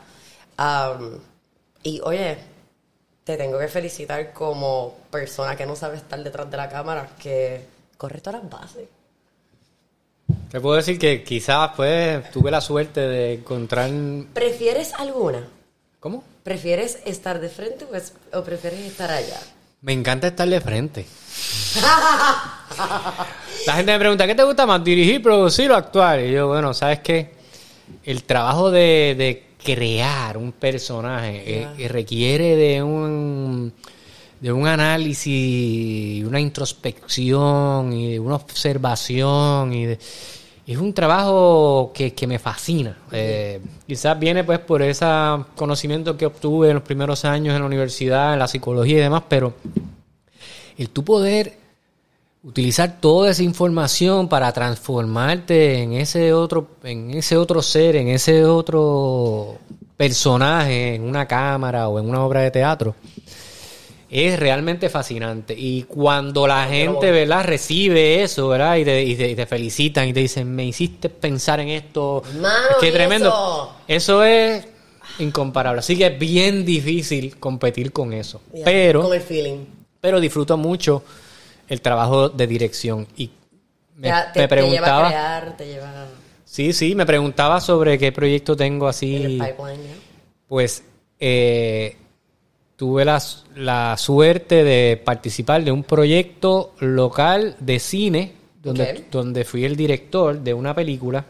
[0.58, 1.20] Am,
[1.84, 2.38] y oye,
[3.24, 7.66] te tengo que felicitar como persona que no sabe estar detrás de la cámara, que
[7.98, 8.88] corre todas las bases.
[10.52, 13.90] Te puedo decir que quizás pues tuve la suerte de encontrar...
[14.34, 15.48] ¿Prefieres alguna?
[16.00, 16.24] ¿Cómo?
[16.44, 19.40] ¿Prefieres estar de frente o, es- o prefieres estar allá?
[19.82, 21.06] Me encanta estar de frente.
[23.66, 24.84] La gente me pregunta, ¿qué te gusta más?
[24.84, 26.20] ¿Dirigir, producir o actuar?
[26.22, 27.32] Y yo, bueno, ¿sabes qué?
[28.04, 33.74] El trabajo de, de crear un personaje eh, eh, requiere de un
[34.40, 40.00] de un análisis, y una introspección y de una observación y de-
[40.68, 42.98] es un trabajo que, que me fascina.
[43.14, 45.06] Eh, quizás viene pues por ese
[45.56, 49.24] conocimiento que obtuve en los primeros años en la universidad, en la psicología y demás,
[49.30, 49.54] pero
[50.78, 51.58] el tú poder
[52.44, 58.44] utilizar toda esa información para transformarte en ese otro, en ese otro ser, en ese
[58.44, 59.58] otro
[59.96, 62.94] personaje, en una cámara o en una obra de teatro,
[64.10, 65.54] es realmente fascinante.
[65.58, 68.78] Y cuando la gente, ¿verdad?, recibe eso, ¿verdad?
[68.78, 72.24] Y te, y te- y te felicitan y te dicen, me hiciste pensar en esto.
[72.42, 73.28] Mano, ¿y tremendo.
[73.30, 73.76] eso?
[73.88, 74.66] Eso es
[75.20, 75.80] incomparable.
[75.80, 78.42] Así que es bien difícil competir con eso.
[78.64, 79.66] Pero Con el feeling.
[80.00, 81.04] pero disfruto mucho
[81.68, 83.30] el trabajo de dirección y
[83.98, 86.06] me, Ya, te, me te lleva a preguntaba crear, te lleva
[86.46, 89.82] sí sí me preguntaba sobre qué proyecto tengo en así el pipeline,
[90.48, 90.84] pues
[91.20, 91.98] eh,
[92.78, 93.22] tuve la,
[93.56, 100.40] la suerte de participar de un proyecto local de cine donde, donde fui el director
[100.40, 101.26] de una película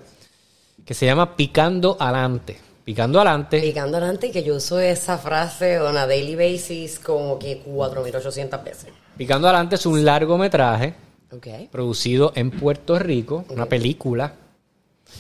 [0.86, 5.80] que se llama Picando Alante Picando Alante Picando adelante y que yo uso esa frase
[5.80, 8.90] on a daily basis como que 4.800 veces.
[9.18, 10.94] Picando Alante es un largometraje
[11.32, 11.48] Ok.
[11.72, 14.34] producido en Puerto Rico una película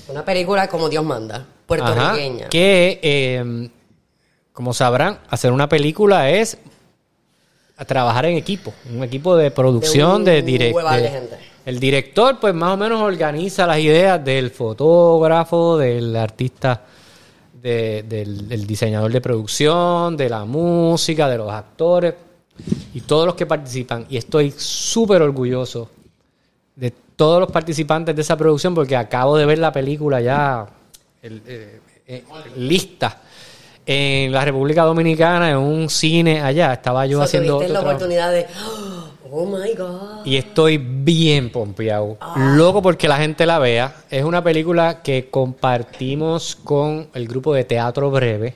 [0.09, 2.41] Una película como Dios manda, puertorriqueña.
[2.43, 3.69] Ajá, que, eh,
[4.57, 6.57] como sabrán, hacer una película es
[7.77, 10.71] a trabajar en equipo, un equipo de producción, De de.
[11.63, 16.81] El director, pues más o menos organiza las ideas del fotógrafo, del artista,
[17.61, 22.15] de- del, del diseñador de producción, de la música, de los actores
[22.95, 24.07] y todos los que participan.
[24.09, 25.91] Y estoy súper orgulloso
[26.75, 30.65] de todos los participantes de esa producción porque acabo de ver la película ya
[31.21, 32.23] el- eh, eh,
[32.55, 33.21] lista
[33.89, 37.79] en la República Dominicana en un cine allá estaba yo O sea, haciendo tuviste la
[37.79, 37.95] trabajo.
[37.95, 38.45] oportunidad de,
[39.31, 40.25] oh my God.
[40.25, 42.53] y estoy bien pompeado Ah.
[42.57, 47.63] loco porque la gente la vea es una película que compartimos con el grupo de
[47.63, 48.55] teatro breve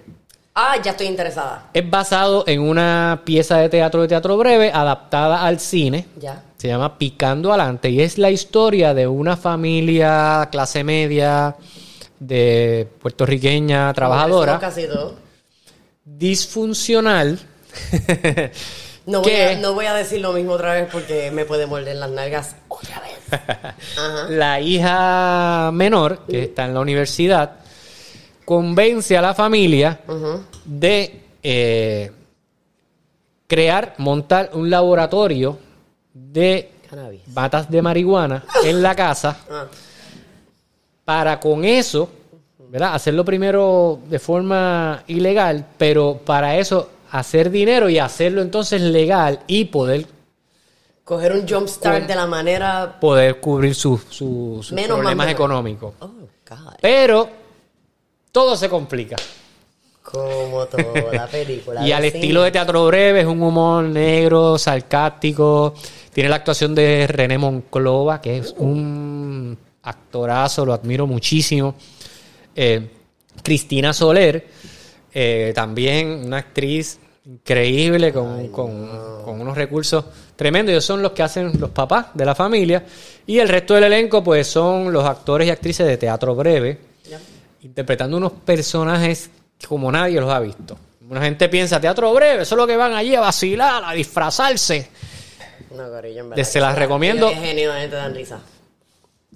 [0.54, 1.70] Ah, ya estoy interesada.
[1.74, 6.44] es basado en una pieza de teatro de teatro breve adaptada al cine Ya.
[6.58, 11.56] Se llama Picando Alante y es la historia de una familia clase media
[12.20, 15.16] de puertorriqueña trabajadora casi todo.
[16.06, 17.40] Disfuncional
[19.06, 21.96] No voy, a, no voy a decir lo mismo otra vez porque me puede morder
[21.96, 23.18] las nalgas otra vez.
[23.98, 24.28] Ajá.
[24.30, 27.56] la hija menor que está en la universidad
[28.46, 30.02] convence a la familia
[30.66, 32.12] de eh,
[33.48, 35.58] crear montar un laboratorio
[36.14, 37.22] de Cannabis.
[37.28, 39.66] batas de marihuana en la casa Ah.
[41.06, 42.10] para con eso,
[42.72, 42.96] ¿verdad?
[42.96, 49.66] Hacerlo primero de forma ilegal, pero para eso hacer dinero y hacerlo entonces legal y
[49.66, 50.06] poder,
[51.04, 52.98] Coger un jump start Con- de la manera.
[53.02, 55.94] poder cubrir sus su, problemas más económicos.
[56.00, 56.08] Oh,
[56.50, 56.74] God.
[56.82, 57.28] Pero
[58.32, 59.18] todo se complica.
[60.02, 61.82] Como toda película.
[61.86, 65.74] Y al estilo de teatro breve, es un humor negro, sarcástico.
[66.14, 71.76] Tiene la actuación de René Monclova, que es un actorazo, lo admiro muchísimo.
[72.56, 72.88] Eh,
[73.44, 74.46] Cristina Soler,
[75.14, 80.72] eh, también una actriz increíble, con, con- con unos recursos tremendos.
[80.72, 82.84] Ellos son los que hacen los papás de la familia.
[83.28, 86.78] Y el resto del elenco, pues son los actores y actrices de teatro breve
[87.64, 89.30] interpretando unos personajes
[89.68, 90.76] como nadie los ha visto.
[91.08, 94.90] Una gente piensa, teatro breve, eso es lo que van allí a vacilar, a disfrazarse.
[95.70, 96.44] No, en verdad.
[96.44, 97.30] Se las recomiendo.
[97.92, 98.40] dan risa.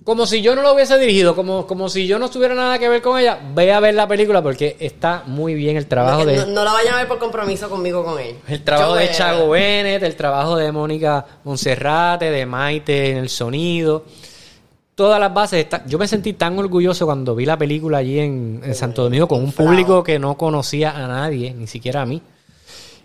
[0.05, 2.87] Como si yo no lo hubiese dirigido, como, como si yo no tuviera nada que
[2.87, 3.39] ver con ella.
[3.55, 6.37] Ve a ver la película porque está muy bien el trabajo no, de...
[6.37, 8.35] no, no la vayan a ver por compromiso conmigo con él.
[8.47, 13.29] El trabajo Yo, de Chago Bennett, el trabajo de Mónica Monserrate, de Maite en el
[13.29, 14.05] sonido.
[14.93, 15.81] Todas las bases están.
[15.87, 19.43] Yo me sentí tan orgulloso cuando vi la película allí en, en Santo Domingo con
[19.43, 22.21] un público que no conocía a nadie, ni siquiera a mí.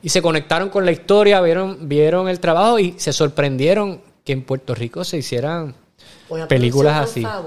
[0.03, 4.43] Y se conectaron con la historia, vieron, vieron el trabajo y se sorprendieron que en
[4.43, 5.75] Puerto Rico se hicieran
[6.31, 7.25] una películas así.
[7.25, 7.43] ah,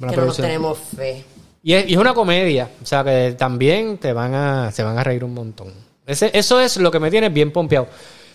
[0.00, 1.24] una Que no nos tenemos fe.
[1.62, 4.98] Y es, y es una comedia, o sea que también te van a, se van
[4.98, 5.72] a reír un montón.
[6.06, 7.88] Ese- eso es lo que me tiene bien pompeado.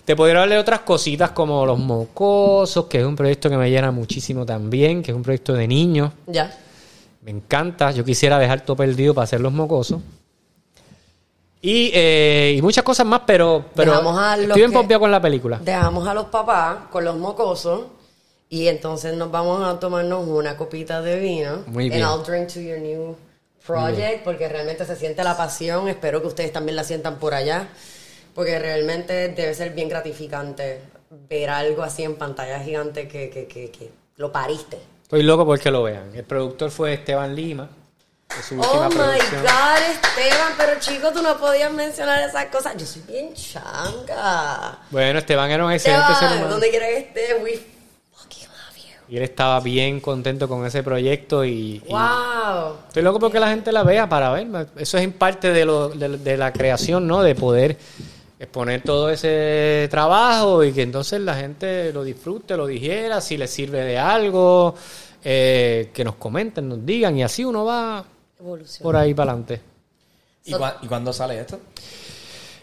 [0.04, 3.70] Te podría hablar de otras cositas como Los Mocosos, que es un proyecto que me
[3.70, 6.12] llena muchísimo también, que es un proyecto de niños.
[6.28, 6.54] Ya.
[7.22, 7.92] Me encanta.
[7.92, 10.02] Yo quisiera dejar todo perdido para hacer Los Mocosos.
[11.62, 15.60] Y, eh, y muchas cosas más, pero, pero estoy bien que- pompeado con la película.
[15.64, 17.82] Dejamos a los papás con los mocosos
[18.52, 21.64] y entonces nos vamos a tomarnos una copita de vino.
[21.68, 22.04] Muy bien.
[22.04, 23.16] And I'll drink to your new
[23.66, 25.88] project porque realmente se siente la pasión.
[25.88, 27.70] Espero que ustedes también la sientan por allá
[28.36, 30.82] porque realmente debe ser bien gratificante
[31.30, 34.78] ver algo así en pantalla gigante que, que, que, que lo pariste.
[35.04, 36.14] Estoy loco porque lo vean.
[36.14, 37.70] El productor fue Esteban Lima.
[38.45, 39.43] su Oh my producción.
[39.43, 42.76] God, Esteban, pero chico, tú no podías mencionar esas cosas.
[42.78, 44.80] Yo soy bien changa.
[44.89, 46.52] Bueno, Esteban era un excelente ser Esteban, humano.
[46.52, 47.81] donde quiera que estés, we.
[49.12, 52.76] Y él estaba bien contento con ese proyecto y, y Wow.
[52.88, 54.47] estoy loco porque la gente la vea para ver.
[54.78, 57.22] Eso es en parte de, lo, de, de la creación, ¿no?
[57.22, 57.78] De poder
[58.39, 63.51] exponer todo ese trabajo y que entonces la gente lo disfrute, lo digiera, si les
[63.51, 64.76] sirve de algo,
[65.24, 68.05] eh, que nos comenten, nos digan y así uno va
[68.39, 68.82] Evolución.
[68.82, 69.62] por ahí para adelante.
[70.45, 71.59] ¿Y, cua- ¿Y cuándo sale esto?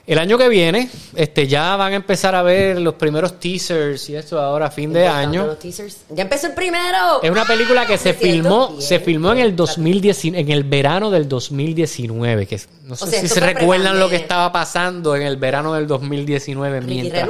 [0.08, 4.16] El año que viene, este, ya van a empezar a ver los primeros teasers y
[4.16, 5.46] esto ahora a fin de año.
[5.46, 5.98] los teasers.
[6.08, 7.22] Ya empezó el primero.
[7.22, 8.80] Es una película que se filmó, bien.
[8.80, 13.28] se filmó en el 2010, en el verano del 2019, que no sé sea, si
[13.28, 17.28] se recuerdan lo que estaba pasando en el verano del 2019 Ricky mientras,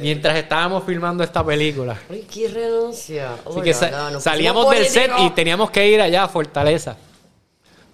[0.00, 1.98] mientras estábamos filmando esta película.
[2.08, 3.32] Ricky renuncia.
[3.46, 6.96] Así que sa- salíamos del set y tenía teníamos que ir allá a Fortaleza.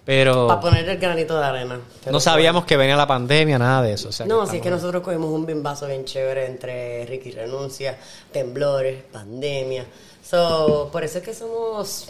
[0.05, 1.79] Pero Para poner el granito de arena.
[2.11, 4.09] No sabíamos que venía la pandemia, nada de eso.
[4.09, 7.97] o sea, No, si es que nosotros cogimos un bimbazo bien chévere entre Ricky renuncia,
[8.31, 9.85] temblores, pandemia.
[10.21, 12.09] So, por eso es que somos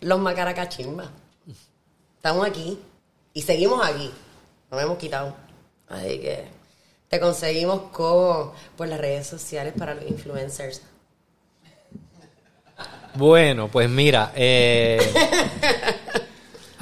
[0.00, 1.10] los macaracachimba.
[2.16, 2.78] Estamos aquí
[3.32, 4.10] y seguimos aquí.
[4.70, 5.34] No hemos quitado.
[5.88, 6.44] Así que
[7.08, 10.82] te conseguimos con por las redes sociales para los influencers.
[13.14, 14.98] Bueno, pues mira, eh,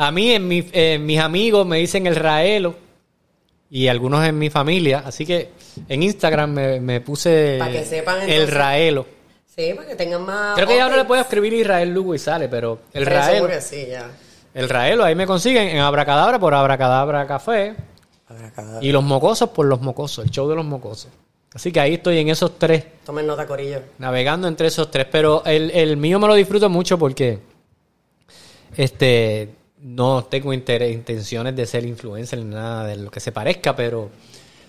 [0.07, 0.67] a mí en, mi-
[1.01, 2.75] mis amigos me dicen el Raelo
[3.71, 5.51] y algunos en mi familia, así que
[5.89, 8.49] en Instagram me, me puse Pa' que sepan, el.
[8.49, 9.07] Raelo.
[9.47, 10.55] Sí, para que tengan más.
[10.55, 13.47] Creo que ya no le puedo escribir Israel Lugo y sale, pero el Pero Raelo,
[13.49, 14.11] que sí, ya.
[14.55, 17.75] el Raelo, ahí me consiguen en Abracadabra por Abracadabra Café
[18.29, 18.79] Abracadabra.
[18.85, 21.11] y los mocosos por los mocosos, el show de los mocosos.
[21.53, 23.81] Así que ahí estoy en esos tres Tomen nota, Corillo.
[23.99, 25.07] navegando entre esos tres.
[25.11, 27.41] Pero el, el mío me lo disfruto mucho porque
[28.77, 29.49] este
[29.83, 34.11] no tengo interés- intenciones de ser influencer ni nada de lo que se parezca, pero,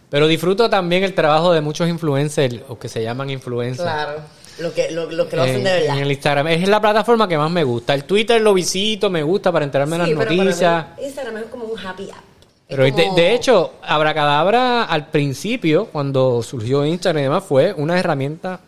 [0.09, 3.83] pero disfruto también el trabajo de muchos influencers, o que se llaman influencers.
[3.89, 4.13] Claro.
[4.59, 5.97] Lo que, lo, lo que lo hacen en, de verdad.
[5.97, 6.47] en el Instagram.
[6.47, 7.93] Es la plataforma que más me gusta.
[7.93, 10.85] El Twitter lo visito, me gusta para enterarme de Sí, las pero para noticias.
[10.99, 12.23] mí Instagram es como un happy app.
[12.67, 18.59] Pero de, de hecho, Abracadabra al principio, cuando surgió Instagram y demás, fue una herramienta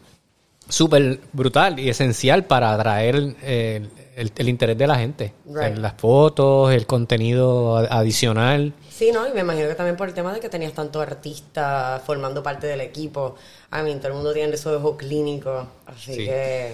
[0.69, 3.35] súper brutal y esencial para atraer el,
[4.15, 5.33] el- el interés de la gente.
[5.49, 5.77] O sea, Right.
[5.79, 8.73] las fotos, el contenido adicional.
[8.89, 9.27] Sí, ¿no?
[9.27, 12.67] Y me imagino que también por el tema de que tenías tantos artistas formando parte
[12.67, 13.35] del equipo.
[13.71, 15.65] A mí, todo el mundo tiene su ojo clínico.
[15.87, 16.25] Así Sí.
[16.25, 16.73] que.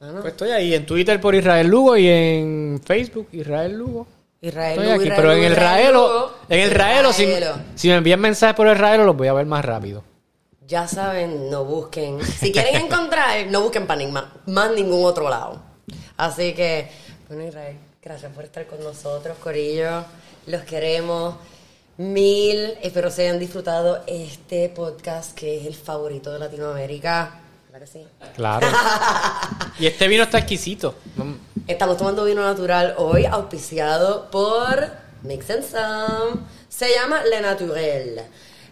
[0.00, 4.06] Bueno, Pues estoy ahí en Twitter por Israel Lugo y en Facebook Israel Lugo.
[4.40, 7.26] Israel Estoy Lugo, aquí, Israel pero en el Israel Raelo, Lugo, en el Raelo, si,
[7.26, 7.52] Raelo.
[7.74, 10.02] si me envían mensajes por el Raelo, los voy a ver más rápido.
[10.70, 12.22] Ya saben, no busquen.
[12.24, 15.60] Si quieren encontrar, no busquen ni- más, ningún otro lado.
[16.16, 16.88] Así que,
[17.26, 20.04] bueno, Israel, gracias por estar con nosotros, Corillo.
[20.46, 21.34] Los queremos
[21.96, 22.74] mil.
[22.82, 27.40] Espero se hayan disfrutado este podcast que es el favorito de Latinoamérica.
[27.72, 28.06] ¿Verdad que sí?
[28.36, 28.68] Claro.
[29.80, 30.94] y este vino está exquisito.
[31.66, 34.88] Estamos tomando vino natural hoy, auspiciado por
[35.22, 36.42] Mix and Some.
[36.68, 38.20] Se llama Le Naturel.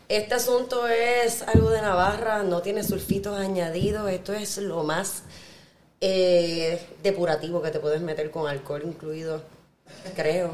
[0.08, 4.10] Este asunto es algo de Navarra, no tiene sulfitos añadidos.
[4.10, 5.22] Esto es lo más
[6.00, 9.42] eh, depurativo que te puedes meter con alcohol incluido,
[10.16, 10.52] creo.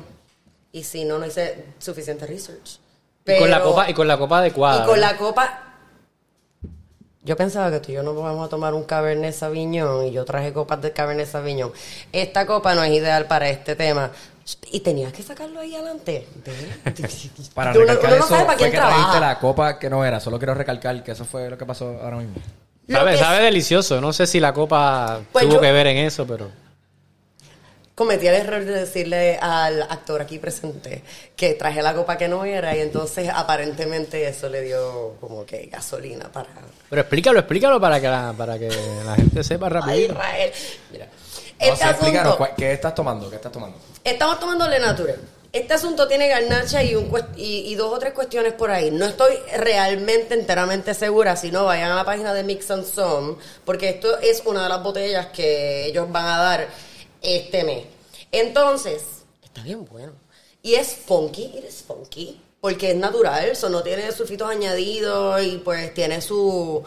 [0.72, 2.78] Y si no, no hice suficiente research.
[3.26, 4.82] Y con la Pero- copa, y con la copa adecuada.
[4.82, 5.60] y con la copa.
[7.22, 10.24] Yo pensaba que tú y yo no vamos a tomar un Cabernet Sauvignon y yo
[10.26, 11.72] traje copas de Cabernet Sauvignon.
[12.12, 14.10] Esta copa no es ideal para este tema.
[14.70, 16.26] Y tenías que sacarlo ahí adelante.
[17.54, 19.20] Para Uno- recalcar uno no eso, sabe para fue quién que trajiste trabaja.
[19.20, 20.20] la copa que no era.
[20.20, 22.34] Solo quiero recalcar que eso fue lo que pasó ahora mismo.
[22.86, 24.00] Lo Sabe, que sabe delicioso.
[24.02, 26.50] No sé si la copa Pues tuvo yo- que ver en eso, pero.
[27.94, 31.04] Cometí el error de decirle al actor aquí presente
[31.36, 35.66] que traje la copa que no era y entonces aparentemente eso le dio como que
[35.66, 36.48] gasolina para...
[36.90, 38.68] Pero explícalo, explícalo para que la, para que
[39.06, 39.96] la gente sepa Ay, rápido.
[40.06, 40.52] Israel.
[40.90, 41.08] Mira,
[41.58, 42.38] este asunto...
[42.56, 43.78] qué estás tomando, qué estás tomando.
[44.02, 45.16] Estamos tomando Le Nature.
[45.52, 48.90] Este asunto tiene garnacha y, un cuest- y, y dos o tres cuestiones por ahí.
[48.90, 53.36] No estoy realmente enteramente segura, si no vayan a la página de Mix and Some,
[53.64, 56.68] porque esto es una de las botellas que ellos van a dar
[57.22, 57.84] este mes.
[58.32, 59.02] Entonces,
[59.44, 60.12] está bien bueno.
[60.60, 65.58] Y es funky, it is funky, porque es natural, eso no tiene sulfitos añadidos y
[65.58, 66.82] pues tiene su,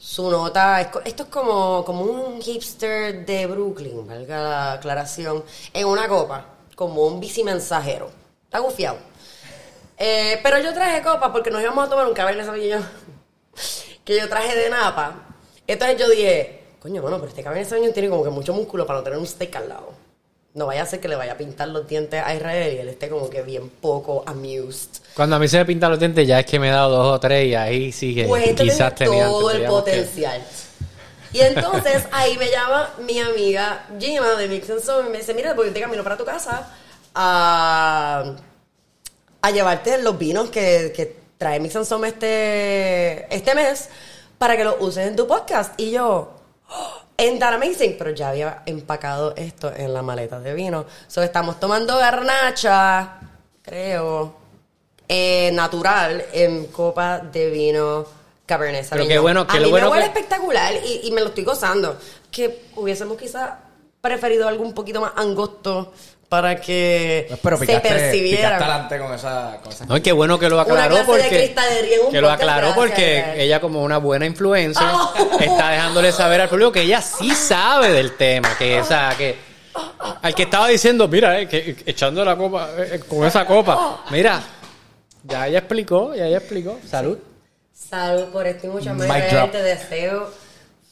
[0.00, 0.80] su nota.
[0.80, 5.44] Esto es como, como un hipster de Brooklyn, valga la aclaración,
[5.74, 8.10] en una copa, como un bicimensajero.
[8.44, 8.96] Está gufiado.
[9.98, 12.82] Eh, pero yo traje copa porque nos íbamos a tomar un cabernet sauvignon
[14.04, 15.26] que yo traje de Napa.
[15.66, 19.00] Entonces yo dije, coño, bueno, pero este cabernet sauvignon tiene como que mucho músculo para
[19.00, 19.92] no tener un steak al lado.
[20.52, 22.88] No vaya a ser que le vaya a pintar los dientes a Israel y él
[22.88, 24.88] esté como que bien poco amused.
[25.14, 27.16] Cuando a mí se me pintan los dientes, ya es que me he dado dos
[27.16, 30.42] o tres y ahí sí que Pues quizás tenía todo el que- potencial.
[31.32, 35.34] Y entonces ahí me llama mi amiga Gina de Mix and Zone y me dice,
[35.34, 36.68] mira, voy de camino para tu casa
[37.14, 38.34] a,
[39.42, 43.88] a llevarte los vinos que, que trae Mix and Zone este, este mes
[44.38, 45.78] para que los uses en tu podcast.
[45.80, 46.32] Y yo,
[46.68, 50.86] "Oh, en That Amazing, pero ya había empacado esto en la maleta de vino.
[51.06, 53.18] So estamos tomando garnacha,
[53.62, 54.34] creo,
[55.08, 58.06] eh, natural en copa de vino
[58.46, 59.08] Cabernet Pero Sauvignon.
[59.08, 61.44] qué bueno, que a mí bueno me huele que- espectacular y, y me lo estoy
[61.44, 61.96] gozando.
[62.30, 63.50] Que hubiésemos quizás
[64.00, 65.92] preferido algo un poquito más angosto
[66.30, 68.38] para que Pues, pero se picaste, percibiera.
[68.56, 71.04] picaste adelante con esa, con esa No, y qué bueno que lo Una aclaró clase
[71.06, 71.54] porque
[72.06, 75.12] un que lo aclaró gracias, porque ella como una buena influencer Oh.
[75.40, 79.36] está dejándole saber al público que ella sí sabe del tema, que esa que
[80.22, 84.04] al que estaba diciendo, mira, eh, que echando la copa eh, eh, con esa copa,
[84.10, 84.40] mira,
[85.24, 86.78] ya ella explicó, ya ella explicó.
[86.88, 87.18] Salud.
[87.72, 89.08] Salud por esto y mucho más.
[89.50, 90.30] Te deseo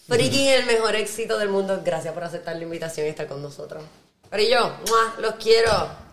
[0.09, 1.81] freaking el mejor éxito del mundo.
[1.85, 3.85] Gracias por aceptar la invitación y estar con nosotros.
[4.31, 5.15] ¡Mua!
[5.21, 6.08] los quiero.